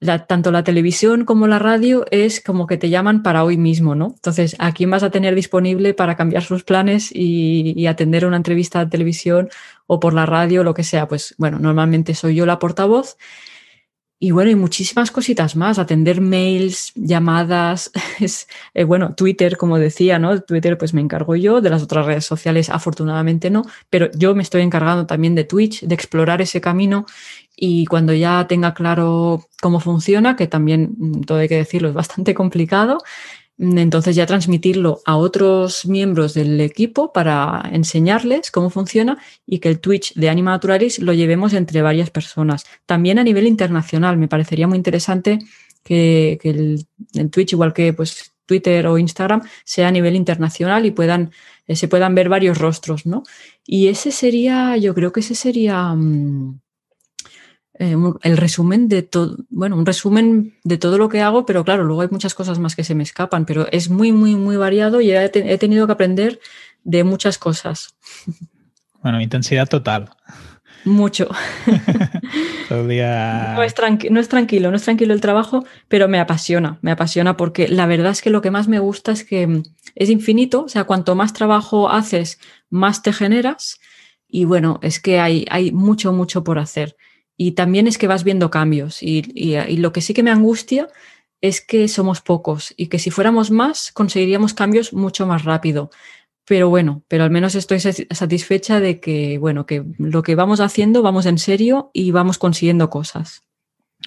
[0.00, 4.12] tanto la televisión como la radio es como que te llaman para hoy mismo, ¿no?
[4.14, 8.38] Entonces, ¿a quién vas a tener disponible para cambiar sus planes y, y atender una
[8.38, 9.50] entrevista de televisión
[9.86, 11.06] o por la radio, lo que sea?
[11.06, 13.16] Pues bueno, normalmente soy yo la portavoz
[14.22, 20.18] y bueno, y muchísimas cositas más, atender mails, llamadas, es, eh, bueno, Twitter, como decía,
[20.18, 20.38] ¿no?
[20.42, 24.42] Twitter pues me encargo yo, de las otras redes sociales afortunadamente no, pero yo me
[24.42, 27.06] estoy encargando también de Twitch, de explorar ese camino
[27.62, 31.94] y cuando ya tenga claro cómo funciona, que también, mm, todo hay que decirlo, es
[31.94, 32.98] bastante complicado,
[33.58, 39.80] entonces ya transmitirlo a otros miembros del equipo para enseñarles cómo funciona y que el
[39.80, 42.64] Twitch de Anima Naturalis lo llevemos entre varias personas.
[42.86, 45.40] También a nivel internacional me parecería muy interesante
[45.84, 46.86] que, el,
[47.30, 51.30] Twitch, igual que pues, Twitter o Instagram, sea a nivel internacional y puedan,
[51.66, 53.22] eh, se puedan ver varios rostros, ¿no?
[53.66, 55.94] Y ese sería, yo creo que ese sería...
[55.94, 56.60] Mm,
[57.80, 61.82] eh, el resumen de todo, bueno, un resumen de todo lo que hago, pero claro,
[61.82, 65.00] luego hay muchas cosas más que se me escapan, pero es muy, muy, muy variado
[65.00, 66.40] y he, he tenido que aprender
[66.84, 67.94] de muchas cosas.
[69.02, 70.10] Bueno, intensidad total.
[70.84, 71.30] Mucho.
[72.68, 73.54] Todo día...
[73.56, 73.74] no, es
[74.10, 77.86] no es tranquilo, no es tranquilo el trabajo, pero me apasiona, me apasiona porque la
[77.86, 79.62] verdad es que lo que más me gusta es que
[79.94, 82.38] es infinito, o sea, cuanto más trabajo haces,
[82.68, 83.80] más te generas
[84.28, 86.94] y bueno, es que hay, hay mucho, mucho por hacer.
[87.42, 89.02] Y también es que vas viendo cambios.
[89.02, 89.22] Y,
[89.78, 90.88] lo que sí que me angustia
[91.40, 95.88] es que somos pocos y que si fuéramos más conseguiríamos cambios mucho más rápido.
[96.46, 101.00] Pero bueno, pero al menos estoy satisfecha de que, bueno, que lo que vamos haciendo
[101.00, 103.42] vamos en serio y vamos consiguiendo cosas.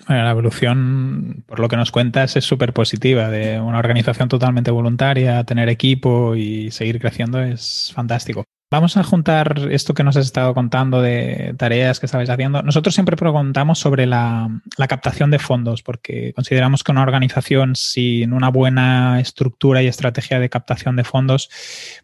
[0.07, 3.31] Bueno, la evolución, por lo que nos cuentas, es súper positiva.
[3.31, 8.43] De una organización totalmente voluntaria, tener equipo y seguir creciendo es fantástico.
[8.73, 12.63] Vamos a juntar esto que nos has estado contando de tareas que estabais haciendo.
[12.63, 14.49] Nosotros siempre preguntamos sobre la,
[14.89, 20.49] captación de fondos, porque consideramos que una organización sin una buena estructura y estrategia de
[20.49, 21.51] captación de fondos,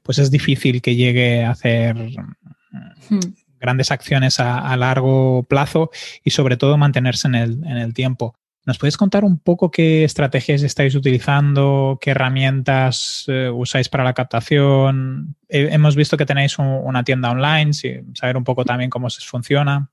[0.04, 3.20] pues es difícil que llegue a hacer hmm.
[3.60, 5.90] grandes acciones a, largo plazo
[6.24, 8.39] y sobre todo mantenerse en el tiempo.
[8.66, 14.14] ¿Nos puedes contar un poco qué estrategias estáis utilizando, qué herramientas eh, usáis para la
[14.14, 15.36] captación?
[15.48, 17.72] hemos visto que tenéis una tienda online,
[18.14, 19.90] saber un poco también cómo se funciona.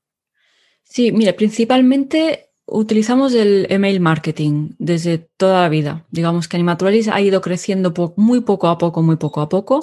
[0.83, 6.05] Sí, mire, principalmente utilizamos el email marketing desde toda la vida.
[6.11, 9.79] Digamos que Animaturalis ha ido creciendo muy poco a poco, muy poco a poco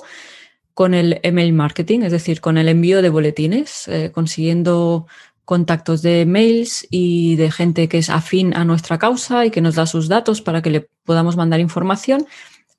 [0.75, 5.07] con el email marketing, es decir, con el envío de boletines, eh, consiguiendo
[5.44, 9.74] contactos de mails y de gente que es afín a nuestra causa y que nos
[9.74, 12.26] da sus datos para que le podamos mandar información,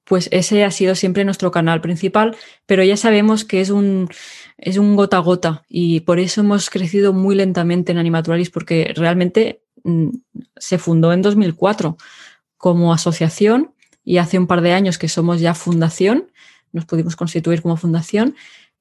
[0.03, 4.07] pues ese ha sido siempre nuestro canal principal, pero ya sabemos que es un,
[4.57, 8.93] es un gota a gota y por eso hemos crecido muy lentamente en Animaturalis porque
[8.95, 10.09] realmente mm,
[10.57, 11.97] se fundó en 2004
[12.57, 13.73] como asociación
[14.03, 16.31] y hace un par de años que somos ya fundación,
[16.71, 18.35] nos pudimos constituir como fundación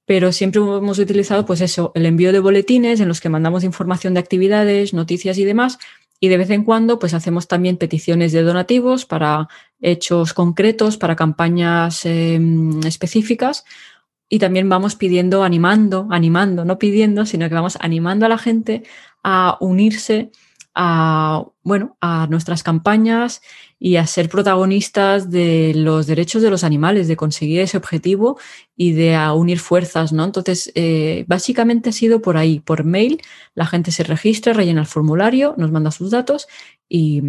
[0.06, 4.14] pero siempre hemos utilizado pues eso, el envío de boletines en los que mandamos información
[4.14, 5.78] de actividades, noticias y demás,
[6.20, 9.48] y de vez en cuando pues hacemos también peticiones de donativos para
[9.80, 13.64] hechos concretos, para campañas em, específicas
[14.28, 18.84] y también vamos pidiendo, animando, animando, no pidiendo, sino que vamos animando a la gente
[19.22, 20.30] a unirse
[20.74, 23.42] a, bueno, a nuestras campañas
[23.78, 28.38] y a ser protagonistas de los derechos de los animales, de conseguir ese objetivo
[28.76, 30.24] y de unir fuerzas, ¿no?
[30.24, 33.20] Entonces, eh, básicamente ha sido por ahí, por mail,
[33.54, 36.48] la gente se registra, rellena el formulario, nos manda sus datos
[36.88, 37.22] y,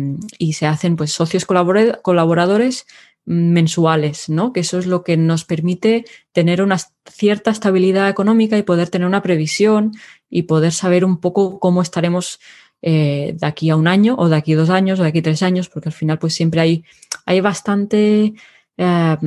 [0.53, 2.86] se hacen pues socios colaboradores
[3.25, 4.53] mensuales, ¿no?
[4.53, 6.77] Que eso es lo que nos permite tener una
[7.10, 9.93] cierta estabilidad económica y poder tener una previsión
[10.29, 12.39] y poder saber un poco cómo estaremos
[12.87, 15.17] eh, de aquí a un año o de aquí a dos años o de aquí
[15.17, 16.83] a tres años, porque al final pues siempre hay,
[17.25, 18.35] hay bastante
[18.77, 19.17] eh,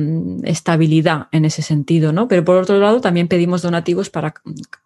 [0.45, 2.29] estabilidad en ese sentido, ¿no?
[2.29, 4.33] Pero por otro lado también pedimos donativos para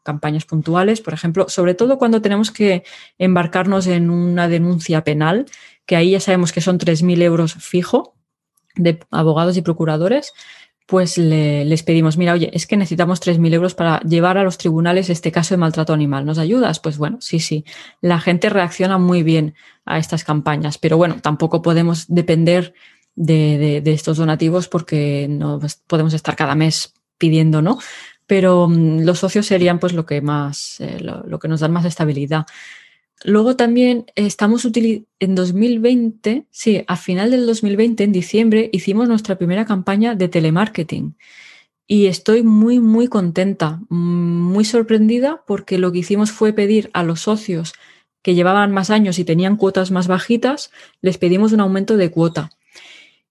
[0.01, 2.83] campañas puntuales, por ejemplo, sobre todo cuando tenemos que
[3.19, 5.45] embarcarnos en una denuncia penal,
[5.86, 8.15] que ahí ya sabemos que son 3.000 euros fijo
[8.75, 10.33] de abogados y procuradores
[10.86, 15.10] pues les pedimos, mira, oye, es que necesitamos 3.000 euros para llevar a los tribunales
[15.10, 16.26] este caso de maltrato animal.
[16.26, 16.80] ¿Nos ayudas?
[16.80, 17.63] Pues bueno, sí, sí.
[18.02, 22.74] La gente reacciona muy bien a estas campañas, pero bueno, tampoco podemos depender
[23.15, 27.80] de, estos donativos porque no pues, podemos estar cada mes pidiendo, ¿no?
[28.28, 31.86] Pero mm, los socios serían pues lo que más, eh, lo que nos da más
[31.86, 32.45] estabilidad.
[33.24, 39.66] Luego también estamos en 2020, sí, a final del 2020, en diciembre, hicimos nuestra primera
[39.66, 41.16] campaña de telemarketing.
[41.88, 47.22] Y estoy muy, muy contenta, muy sorprendida porque lo que hicimos fue pedir a los
[47.22, 47.74] socios
[48.22, 52.51] que llevaban más años y tenían cuotas más bajitas, les pedimos un aumento de cuota.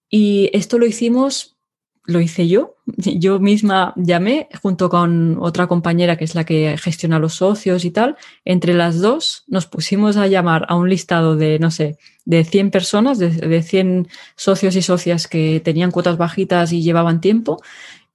[0.09, 1.57] Y esto lo hicimos
[2.05, 2.77] lo hice yo.
[2.97, 7.91] Yo misma llamé junto con otra compañera que es la que gestiona los socios y
[7.91, 8.17] tal.
[8.45, 12.71] Entre las dos nos pusimos a llamar a un listado de, no sé, de 100
[12.71, 17.63] personas, de, de 100 socios y socias que tenían cuotas bajitas y llevaban tiempo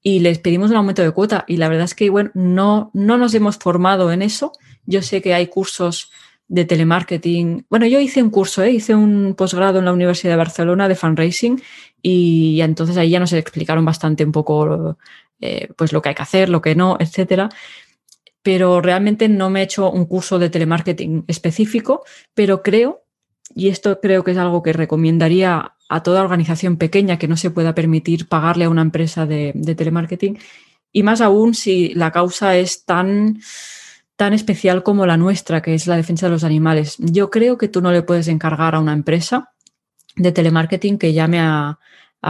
[0.03, 1.43] y les pedimos un aumento de cuota.
[1.47, 4.51] Y la verdad es que bueno, no, no nos hemos formado en eso.
[4.85, 6.11] Yo sé que hay cursos
[6.47, 7.65] de telemarketing.
[7.69, 8.71] Bueno, yo hice un curso, ¿eh?
[8.71, 11.61] hice un posgrado en la Universidad de Barcelona de fundraising
[12.01, 14.97] y, entonces ahí ya nos explicaron bastante un poco
[15.41, 17.49] eh, pues lo que hay que hacer, lo que no, etcétera.
[18.41, 23.03] Pero realmente no me he hecho un curso de telemarketing específico, pero creo,
[23.53, 27.51] y esto creo que es algo que recomendaría a toda organización pequeña que no se
[27.51, 30.37] pueda permitir pagarle a una empresa de, de telemarketing,
[30.93, 33.39] y más aún si la causa es tan
[34.17, 36.95] tan especial como la nuestra, que es la defensa de los animales.
[36.97, 39.53] Yo creo que tú no le puedes encargar a una empresa
[40.15, 41.79] de telemarketing que llame a,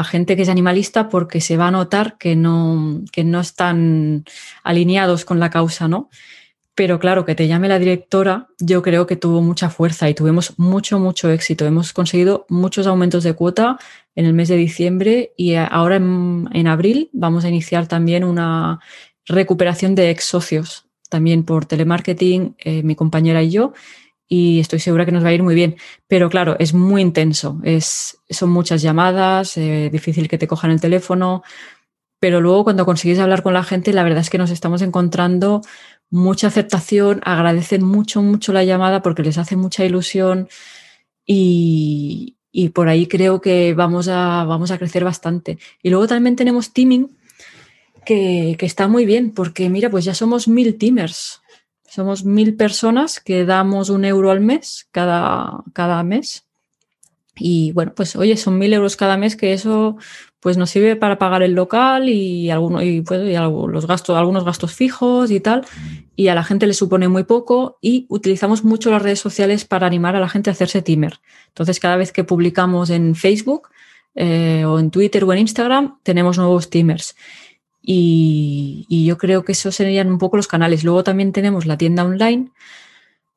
[0.03, 4.25] gente que es animalista porque se va a notar que no, que no están
[4.63, 6.11] alineados con la causa, ¿no?
[6.75, 10.53] Pero claro, que te llame la directora, yo creo que tuvo mucha fuerza y tuvimos
[10.59, 11.65] mucho, mucho éxito.
[11.65, 13.79] Hemos conseguido muchos aumentos de cuota
[14.13, 18.79] en el mes de diciembre y ahora en, en abril vamos a iniciar también una
[19.25, 23.73] recuperación de ex socios también por telemarketing, eh, mi compañera y yo,
[24.27, 25.77] y estoy segura que nos va a ir muy bien.
[26.07, 30.81] Pero claro, es muy intenso, es, son muchas llamadas, eh, difícil que te cojan el
[30.81, 31.43] teléfono,
[32.19, 35.61] pero luego cuando consigues hablar con la gente, la verdad es que nos estamos encontrando
[36.09, 40.47] mucha aceptación, agradecen mucho, mucho la llamada porque les hace mucha ilusión
[41.25, 45.59] y, y por ahí creo que vamos a, vamos a crecer bastante.
[45.83, 47.16] Y luego también tenemos teaming,
[48.07, 51.41] que, está muy bien, porque mira, pues ya somos mil teamers.
[51.89, 56.45] Somos mil personas que damos un euro al mes, cada, cada mes.
[57.35, 59.97] Y bueno, pues oye, son mil euros cada mes que eso
[60.39, 64.73] pues nos sirve para pagar el local y, algunos, y, pues, los gastos, algunos gastos
[64.73, 65.65] fijos y tal.
[66.15, 69.85] Y a la gente le supone muy poco y utilizamos mucho las redes sociales para
[69.85, 71.19] animar a la gente a hacerse teamer.
[71.49, 73.69] Entonces, cada vez que publicamos en Facebook
[74.15, 77.15] eh, o en Twitter o en Instagram, tenemos nuevos teamers.
[77.89, 80.83] Y, yo creo que esos serían un poco los canales.
[80.83, 82.51] Luego también tenemos la tienda online,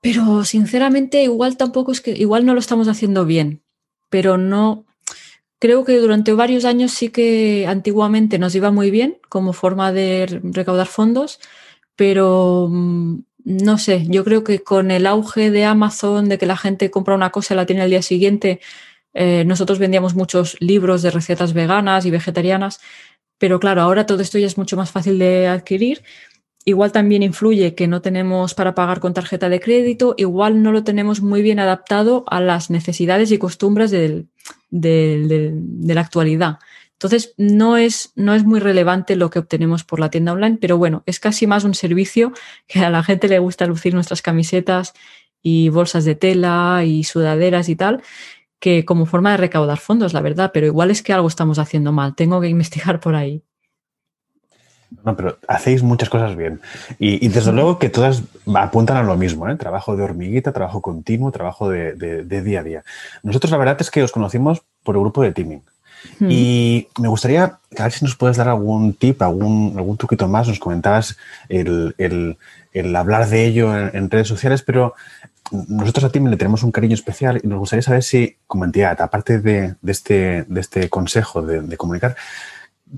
[0.01, 3.63] pero sinceramente igual tampoco es que, igual no lo estamos haciendo bien,
[4.09, 4.87] pero no,
[5.61, 10.41] creo que durante varios años sí que antiguamente nos iba muy bien como forma de
[10.43, 11.39] recaudar fondos,
[11.95, 16.57] pero mm, no sé, yo creo que con el auge de Amazon, de que la
[16.57, 18.61] gente compra una cosa y la tiene al día siguiente,
[19.15, 22.81] eh, nosotros vendíamos muchos libros de recetas veganas y vegetarianas
[23.41, 26.03] pero claro, ahora todo esto ya es mucho más fácil de adquirir.
[26.67, 30.85] Igual también influye que no tenemos para pagar con tarjeta de crédito, igual no lo
[30.85, 34.27] tenemos muy bien adaptado a las necesidades y costumbres de
[34.71, 36.59] la actualidad.
[36.93, 40.77] Entonces, no es, no es muy relevante lo que obtenemos por la tienda online, pero
[40.77, 42.35] bueno, es casi más un servicio
[42.67, 44.93] que a la gente le gusta lucir nuestras camisetas
[45.43, 48.03] y bolsas de tela y sudaderas y tal
[48.61, 51.93] que como forma de recaudar fondos, la verdad, pero igual es que algo estamos haciendo
[51.93, 53.43] mal, tengo que investigar por ahí.
[55.05, 56.61] No, pero hacéis muchas cosas bien.
[56.99, 58.23] Y, desde luego que todas
[58.55, 59.57] apuntan a lo mismo, ¿eh?
[59.57, 62.85] trabajo de hormiguita, trabajo continuo, trabajo de, día a día.
[63.23, 65.63] Nosotros la verdad es que os conocimos por el grupo de teaming.
[66.19, 66.29] Hmm.
[66.31, 70.49] Y me gustaría a ver si nos puedes dar algún tip, algún, algún truquito más.
[70.49, 71.17] Nos comentabas
[71.49, 72.37] el,
[72.97, 74.95] hablar de ello en, redes sociales, pero
[75.51, 79.01] nosotros a ti le tenemos un cariño especial y nos gustaría saber si, como entidad,
[79.01, 82.17] aparte de, este, de este consejo de, comunicar,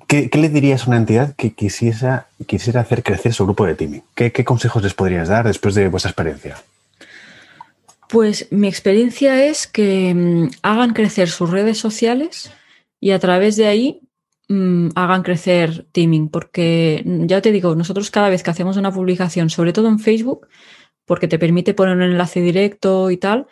[0.07, 4.03] ¿qué, le dirías a una entidad que quisiera, quisiera hacer crecer su grupo de teaming?
[4.14, 6.62] ¿Qué, consejos les podrías dar después de vuestra experiencia?
[8.09, 12.53] Pues mi experiencia es que mm, hagan crecer sus redes sociales
[13.00, 14.00] y a través de ahí
[14.48, 18.92] mm, hagan crecer teaming, porque mm, ya te digo, nosotros cada vez que hacemos una
[18.92, 20.46] publicación, sobre todo en Facebook,
[21.05, 23.46] porque te permite poner un enlace directo y tal,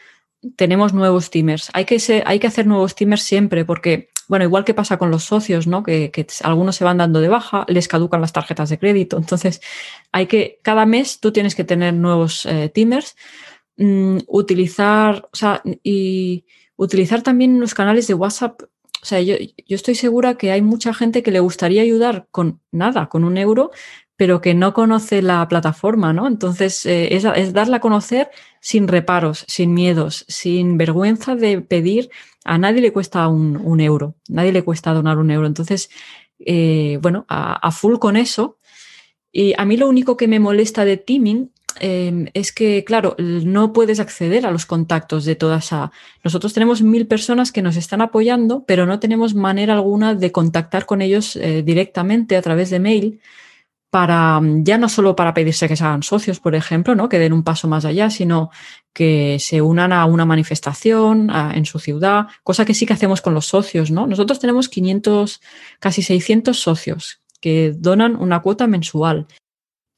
[0.56, 1.70] tenemos nuevos teamers.
[1.72, 5.24] Hay que, hay que hacer nuevos teamers siempre porque, bueno, igual que pasa con los
[5.24, 5.82] socios, ¿no?
[5.82, 6.10] Que,
[6.42, 9.16] algunos se van dando de baja, les caducan las tarjetas de crédito.
[9.18, 9.60] Entonces,
[10.12, 13.16] hay que, cada mes tú tienes que tener nuevos eh, teamers,
[13.76, 16.46] mm, utilizar, o sea, y
[16.76, 18.62] utilizar también los canales de WhatsApp.
[19.02, 22.60] O sea, yo, yo estoy segura que hay mucha gente que le gustaría ayudar con
[22.70, 23.70] nada, con un euro,
[24.20, 26.26] pero que no conoce la plataforma, ¿no?
[26.26, 28.28] Entonces, eh, es, darla a conocer
[28.60, 32.10] sin reparos, sin miedos, sin vergüenza de pedir.
[32.44, 35.46] A nadie le cuesta un, euro, nadie le cuesta donar un euro.
[35.46, 35.88] Entonces,
[36.38, 38.58] eh, bueno, a, full con eso.
[39.32, 41.50] Y a mí lo único que me molesta de teaming
[41.80, 45.92] em, es que, claro, no puedes acceder a los contactos de toda esa...
[46.22, 50.84] Nosotros tenemos mil personas que nos están apoyando, pero no tenemos manera alguna de contactar
[50.84, 53.20] con ellos eh, directamente a través de mail
[53.90, 57.08] para, ya no solo para pedirse que se hagan socios, por ejemplo, ¿no?
[57.08, 58.50] que den un paso más allá, sino
[58.92, 63.34] que se unan a una manifestación en su ciudad, cosa que sí que hacemos con
[63.34, 63.90] los socios.
[63.90, 64.06] ¿no?
[64.06, 65.40] Nosotros tenemos 500,
[65.80, 69.26] casi 600 socios que donan una cuota mensual.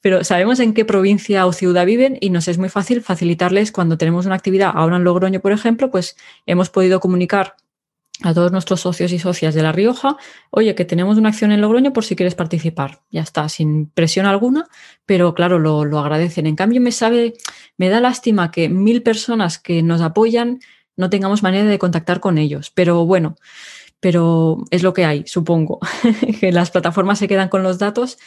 [0.00, 3.98] Pero sabemos en qué provincia o ciudad viven y nos es muy fácil facilitarles cuando
[3.98, 7.54] tenemos una actividad ahora en Logroño, por ejemplo, pues hemos podido comunicar
[8.22, 10.16] a todos nuestros socios y socias de La Rioja,
[10.50, 13.02] oye, que tenemos una acción en Logroño por si quieres participar.
[13.10, 14.68] Ya está, sin presión alguna,
[15.06, 16.46] pero claro, lo, lo, agradecen.
[16.46, 17.34] En cambio, me sabe,
[17.76, 20.60] me da lástima que mil personas que nos apoyan
[20.96, 22.70] no tengamos manera de contactar con ellos.
[22.70, 23.36] Pero bueno,
[24.00, 25.80] pero es lo que hay, supongo,
[26.40, 28.18] que las plataformas se quedan con los datos.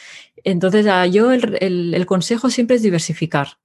[0.44, 3.58] Entonces, yo el, el, el consejo siempre es diversificar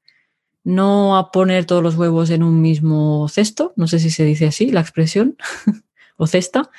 [0.63, 4.47] no a poner todos los huevos en un mismo cesto, no sé si se dice
[4.47, 5.35] así la expresión,
[6.21, 6.69] o cesta,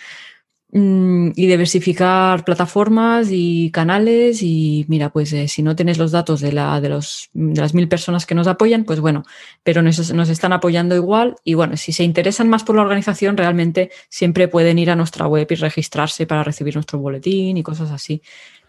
[0.71, 6.41] mm, y diversificar plataformas y canales y mira, pues eh, si no tienes los datos
[6.41, 9.25] de, la, de, los, de las mil personas que nos apoyan, pues bueno,
[9.65, 13.37] pero nos, nos, están apoyando igual y bueno, si se interesan más por la organización,
[13.37, 17.91] realmente siempre pueden ir a nuestra web y registrarse para recibir nuestro boletín y cosas
[17.91, 18.23] así.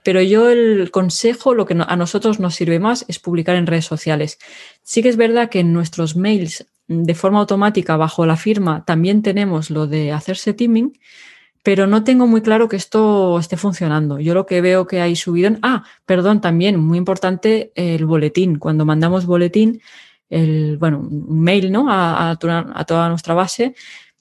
[0.03, 3.86] Pero yo el consejo, lo que a nosotros nos sirve más es publicar en redes
[3.86, 4.38] sociales.
[4.82, 9.21] Sí que es verdad que en nuestros mails de forma automática bajo la firma también
[9.21, 10.93] tenemos lo de hacerse teaming,
[11.63, 14.19] pero no tengo muy claro que esto esté funcionando.
[14.19, 15.51] Yo lo que veo que hay subido.
[15.61, 18.59] Ah, perdón, también muy importante el boletín.
[18.59, 19.81] Cuando mandamos boletín,
[20.29, 21.86] el, bueno, un mail ¿no?
[21.89, 23.75] a, toda nuestra base,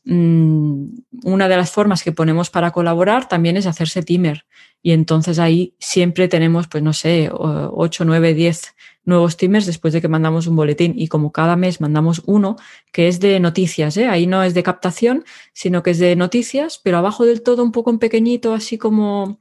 [0.05, 4.47] una de las formas que ponemos para colaborar también es hacerse timer.
[4.83, 8.75] Y entonces ahí siempre tenemos, pues no sé, 8, 9, 10
[9.05, 10.95] nuevos teamers después de que mandamos un boletín.
[10.97, 12.57] Y como cada mes mandamos uno
[12.91, 14.09] que es de noticias, ¿eh?
[14.09, 17.73] ahí no es de captación, sino que es de noticias, pero abajo del todo un
[17.73, 19.39] poco en pequeñito, así como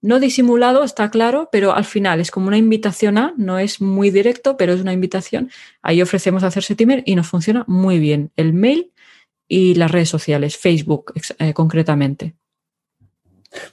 [0.00, 4.10] no disimulado, está claro, pero al final es como una invitación a, no es muy
[4.10, 5.50] directo, pero es una invitación.
[5.82, 8.92] Ahí ofrecemos hacerse timer y nos funciona muy bien el mail
[9.48, 12.34] y las redes sociales, Facebook eh, concretamente.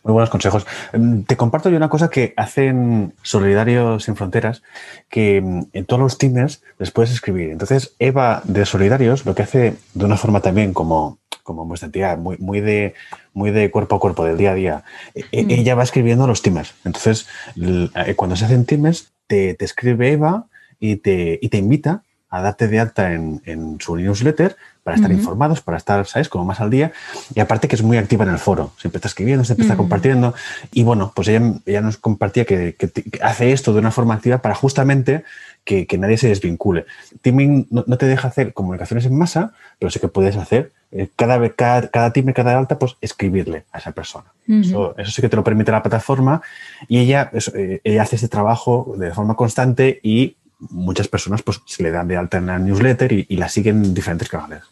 [0.03, 0.65] Muy buenos consejos.
[0.93, 4.63] Em, te comparto yo una cosa que hacen Solidarios Sin Fronteras,
[5.09, 7.49] que em, en todos los teamers les puedes escribir.
[7.49, 12.17] Entonces, Eva de Solidarios lo que hace de una forma también como, como vuestra entidad,
[12.17, 12.93] muy, muy, de,
[13.34, 15.51] muy de cuerpo a cuerpo, del día a día, e, mm.
[15.51, 16.73] ella va escribiendo los teamers.
[16.86, 17.28] Entonces,
[17.61, 20.47] eh, cuando se hacen teamers, te, te escribe Eva
[20.80, 25.09] y te, y te invita a darte de alta en, en su newsletter para estar
[25.09, 25.17] uh -huh.
[25.17, 26.91] informados, para estar, ¿sabes?, como más al día.
[27.34, 29.78] Y aparte que es muy activa en el foro, siempre está escribiendo, siempre está uh
[29.78, 29.80] -huh.
[29.80, 30.36] compartiendo.
[30.71, 34.13] Y bueno, pues ella, ella nos compartía que, que, que, hace esto de una forma
[34.13, 35.23] activa para justamente
[35.63, 36.86] que, que nadie se desvincule.
[37.21, 41.09] Teaming no, no, te deja hacer comunicaciones en masa, pero sí que puedes hacer eh,
[41.15, 44.26] cada vez, cada, cada team, cada alta, pues escribirle a esa persona.
[44.47, 44.61] Uh -huh.
[44.61, 46.41] eso, eso, sí que te lo permite la plataforma
[46.88, 51.62] y ella, eso, eh, ella hace ese trabajo de forma constante y muchas personas pues
[51.66, 54.64] se le dan de alta en la newsletter y, y la siguen en diferentes canales.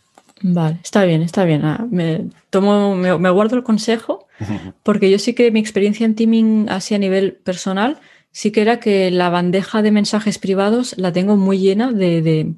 [0.41, 1.63] Vale, está bien, está bien.
[1.63, 4.27] Ah, me, tomo, me, me, guardo el consejo
[4.83, 7.99] porque yo sí que mi experiencia en teaming así a nivel personal
[8.33, 12.53] sí que era que la bandeja de mensajes privados la tengo muy llena de, de,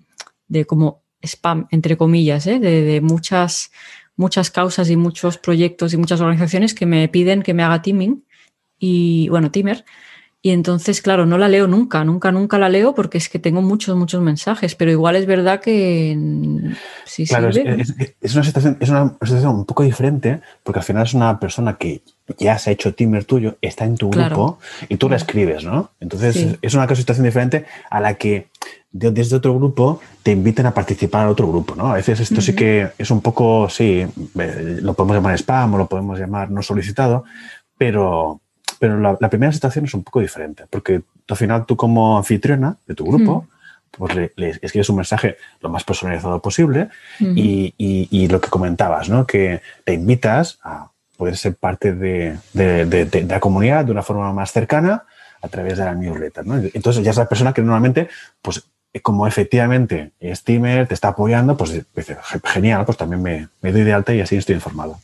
[0.47, 2.59] de como spam, entre comillas, ¿eh?
[2.59, 3.71] de, de, muchas,
[4.15, 8.23] muchas causas y muchos proyectos y muchas organizaciones que me piden que me haga teaming
[8.79, 9.85] y, bueno, teamer.
[10.45, 13.63] Y entonces, claro, no la leo nunca, nunca, nunca la leo porque es que tengo
[13.63, 16.15] muchos, muchos mensajes, pero igual es verdad que
[17.03, 17.81] sí claro, sirve.
[17.81, 21.15] Es, es, es, una situación, es una situación un poco diferente porque al final es
[21.15, 22.03] una persona que
[22.37, 25.89] ya se ha hecho teamer tuyo, está en tu grupo y tú la escribes, ¿no?
[25.99, 26.55] Entonces sí.
[26.61, 28.49] es una situación diferente a la que
[28.91, 31.87] desde otro grupo te inviten a participar al otro grupo, ¿no?
[31.87, 32.41] A veces esto uh -huh.
[32.41, 34.05] sí que es un poco, sí,
[34.37, 37.23] eh, lo podemos llamar spam o lo podemos llamar no solicitado,
[37.79, 38.41] pero,
[38.79, 42.77] pero la, la, primera situación es un poco diferente, porque al final tú como anfitriona
[42.87, 43.97] de tu grupo, mm.
[43.97, 46.89] pues le, le, escribes un mensaje lo más personalizado posible
[47.19, 49.25] mm y, y, y, lo que comentabas, ¿no?
[49.25, 54.03] Que te invitas a poder ser parte de, de, de, de, la comunidad de una
[54.03, 55.03] forma más cercana
[55.41, 56.57] a través de la newsletter, ¿no?
[56.73, 58.09] Entonces ya es la persona que normalmente,
[58.41, 58.67] pues
[59.01, 63.93] como efectivamente Steamer, te está apoyando, pues dice, genial, pues también me, me doy de
[63.93, 64.99] alta y así estoy informado.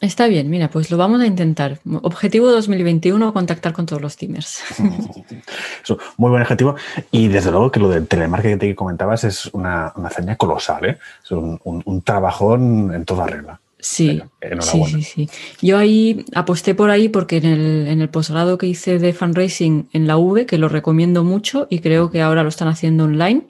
[0.00, 1.80] Está bien, mira, pues lo vamos a intentar.
[2.02, 4.62] Objetivo 2021, contactar con todos los teamers.
[5.82, 6.76] Eso, muy buen objetivo.
[7.10, 10.98] Y desde luego que lo del telemarketing que comentabas es una, una hazaña colosal, ¿eh?
[11.24, 13.58] Es un, un, un trabajón en toda regla.
[13.78, 14.20] Sí,
[14.60, 15.30] sí, sí, sí.
[15.62, 19.88] Yo ahí aposté por ahí porque en el, en el posgrado que hice de fundraising
[19.92, 23.44] en la V, que lo recomiendo mucho y creo que ahora lo están haciendo online,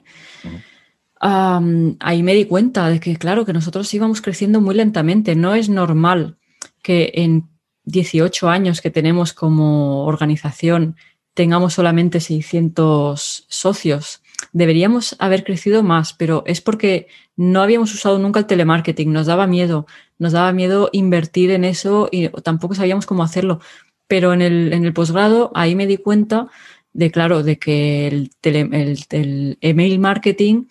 [1.19, 5.35] ahí me di cuenta de que, claro, que nosotros íbamos creciendo muy lentamente.
[5.35, 6.37] No es normal
[6.81, 7.49] que en
[7.85, 10.95] 18 años que tenemos como organización
[11.33, 14.21] tengamos solamente 600 socios.
[14.53, 19.47] Deberíamos haber crecido más, pero es porque no habíamos usado nunca el telemarketing, nos daba
[19.47, 19.85] miedo,
[20.17, 23.59] nos daba miedo invertir en eso y tampoco sabíamos cómo hacerlo.
[24.07, 26.47] Pero en el, en el posgrado ahí me di cuenta
[26.93, 30.65] de, claro, de que el, el email marketing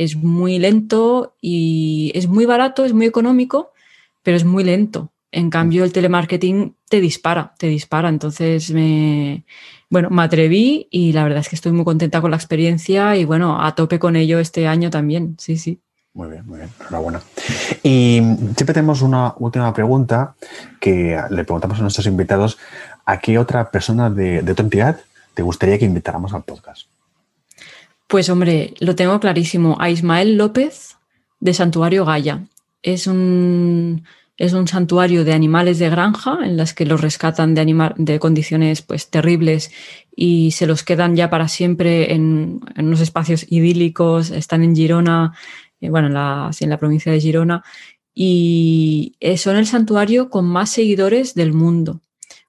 [0.00, 3.72] es muy lento y es muy barato, es muy económico,
[4.22, 5.12] pero es muy lento.
[5.30, 8.08] En cambio, el telemarketing te dispara, te dispara.
[8.08, 9.44] Entonces, me,
[9.90, 13.26] bueno, me atreví y la verdad es que estoy muy contenta con la experiencia y
[13.26, 15.36] bueno, a tope con ello este año también.
[15.38, 15.82] Sí, sí.
[16.14, 16.70] Muy bien, muy bien.
[16.80, 17.20] Enhorabuena.
[17.82, 18.22] Y
[18.56, 20.34] siempre tenemos una última pregunta
[20.80, 22.56] que le preguntamos a nuestros invitados.
[23.04, 24.98] ¿A qué otra persona de, de tu entidad
[25.34, 26.89] te gustaría que invitáramos al podcast?
[28.10, 29.76] Pues hombre, lo tengo clarísimo.
[29.78, 30.96] A Ismael López
[31.38, 32.44] de Santuario Gaya.
[32.82, 34.02] Es un,
[34.36, 38.82] es un santuario de animales de granja en las que los rescatan de, de condiciones
[38.82, 39.70] pues, terribles
[40.16, 44.32] y se los quedan ya para siempre en, unos espacios idílicos.
[44.32, 45.32] Están en Girona,
[45.80, 46.14] eh, bueno, en
[46.68, 47.62] la, provincia de Girona.
[48.12, 52.00] Y son el santuario con más seguidores del mundo,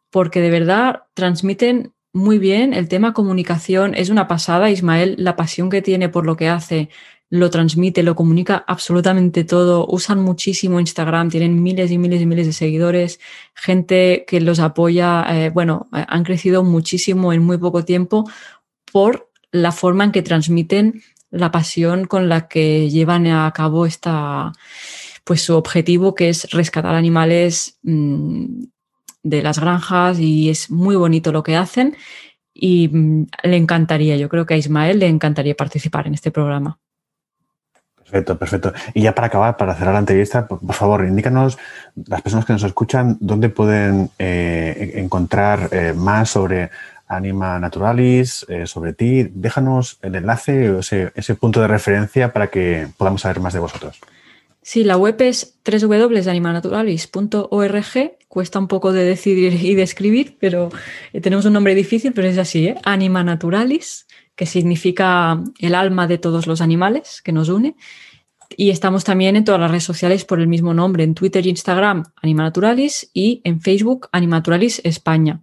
[0.09, 2.73] porque de verdad transmiten muy bien.
[2.73, 4.69] El tema comunicación es una pasada.
[4.69, 6.89] Ismael, la pasión que tiene por lo que hace,
[7.29, 9.87] lo transmite, lo comunica absolutamente todo.
[9.87, 13.19] Usan muchísimo Instagram, tienen miles y miles y miles de seguidores,
[13.55, 15.25] gente que los apoya.
[15.29, 18.29] Eh, bueno, eh, han crecido muchísimo en muy poco tiempo
[18.91, 24.51] por la forma en que transmiten la pasión con la que llevan a cabo esta,
[25.23, 28.63] pues su objetivo que es rescatar animales mm,
[29.23, 31.95] de las granjas y es muy bonito lo que hacen
[32.53, 36.77] y mm, le encantaría, yo creo que a Ismael le encantaría participar en este programa.
[37.95, 38.73] Perfecto, perfecto.
[38.93, 41.57] Y ya para acabar, para cerrar la entrevista, por, favor, indícanos
[42.07, 46.71] las personas que nos escuchan dónde pueden eh, encontrar eh, más sobre
[47.07, 49.23] Anima Naturalis, eh, sobre ti.
[49.33, 54.01] Déjanos el enlace, ese, ese punto de referencia para que podamos saber más de vosotros.
[54.63, 58.17] Sí, la web es www.animanaturalis.org.
[58.27, 60.69] Cuesta un poco de decidir y de escribir, pero
[61.13, 62.75] eh, tenemos un nombre difícil, pero es así, ¿eh?
[62.83, 64.05] Anima Naturalis,
[64.35, 67.75] que significa el alma de todos los animales que nos une.
[68.55, 71.49] Y estamos también en todas las redes sociales por el mismo nombre, en Twitter y
[71.49, 75.41] Instagram, Anima Naturalis, y en Facebook, Animaturalis España.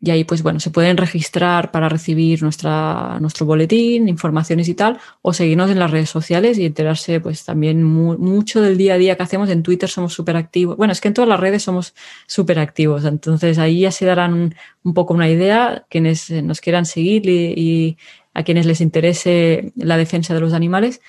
[0.00, 5.00] Y ahí, pues bueno, se pueden registrar para recibir nuestra, nuestro boletín, informaciones y tal,
[5.22, 9.16] o seguirnos en las redes sociales y enterarse, pues también mucho del día a día
[9.16, 9.50] que hacemos.
[9.50, 10.76] En Twitter somos súper activos.
[10.76, 11.94] Bueno, es que en todas las redes somos
[12.26, 13.04] súper activos.
[13.04, 17.98] Entonces ahí ya se darán un, poco una idea quienes nos quieran seguir y
[18.34, 21.00] a quienes les interese la defensa de los animales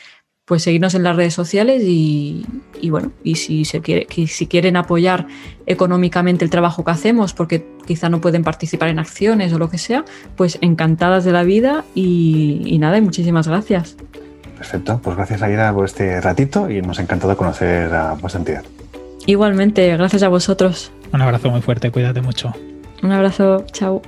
[0.50, 2.44] pues seguirnos en las redes sociales y,
[2.90, 5.28] bueno, y si, se quiere, si quieren apoyar
[5.68, 9.78] económicamente el trabajo que hacemos, porque quizá no pueden participar en acciones o lo que
[9.78, 13.96] sea, pues encantadas de la vida y, nada, y muchísimas gracias.
[14.58, 18.64] Perfecto, pues gracias Aida por este ratito y nos ha encantado conocer a vuestra entidad.
[19.28, 20.92] Igualmente, gracias a vosotros.
[21.14, 22.56] Un abrazo muy fuerte, cuídate mucho.
[23.04, 24.02] Un abrazo, chao.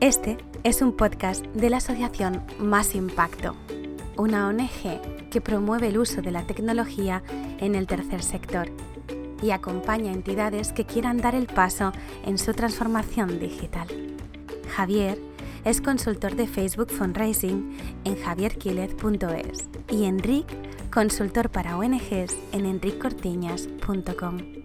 [0.00, 3.54] Este es un podcast de la asociación Más Impacto,
[4.16, 7.22] una ONG que promueve el uso de la tecnología
[7.58, 8.70] en el tercer sector
[9.42, 11.92] y acompaña a entidades que quieran dar el paso
[12.24, 13.88] en su transformación digital.
[14.74, 15.18] Javier
[15.66, 20.46] es consultor de Facebook Fundraising en javierquilez.es y Enric,
[20.90, 24.63] consultor para ONGs en enriccortiñas.com.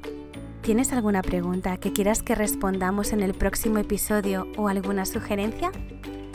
[0.62, 5.72] ¿Tienes alguna pregunta que quieras que respondamos en el próximo episodio o alguna sugerencia?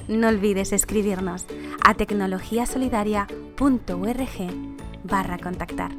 [0.09, 1.45] No olvides escribirnos
[1.85, 5.93] a tecnologiasolidaria.org barra contactar.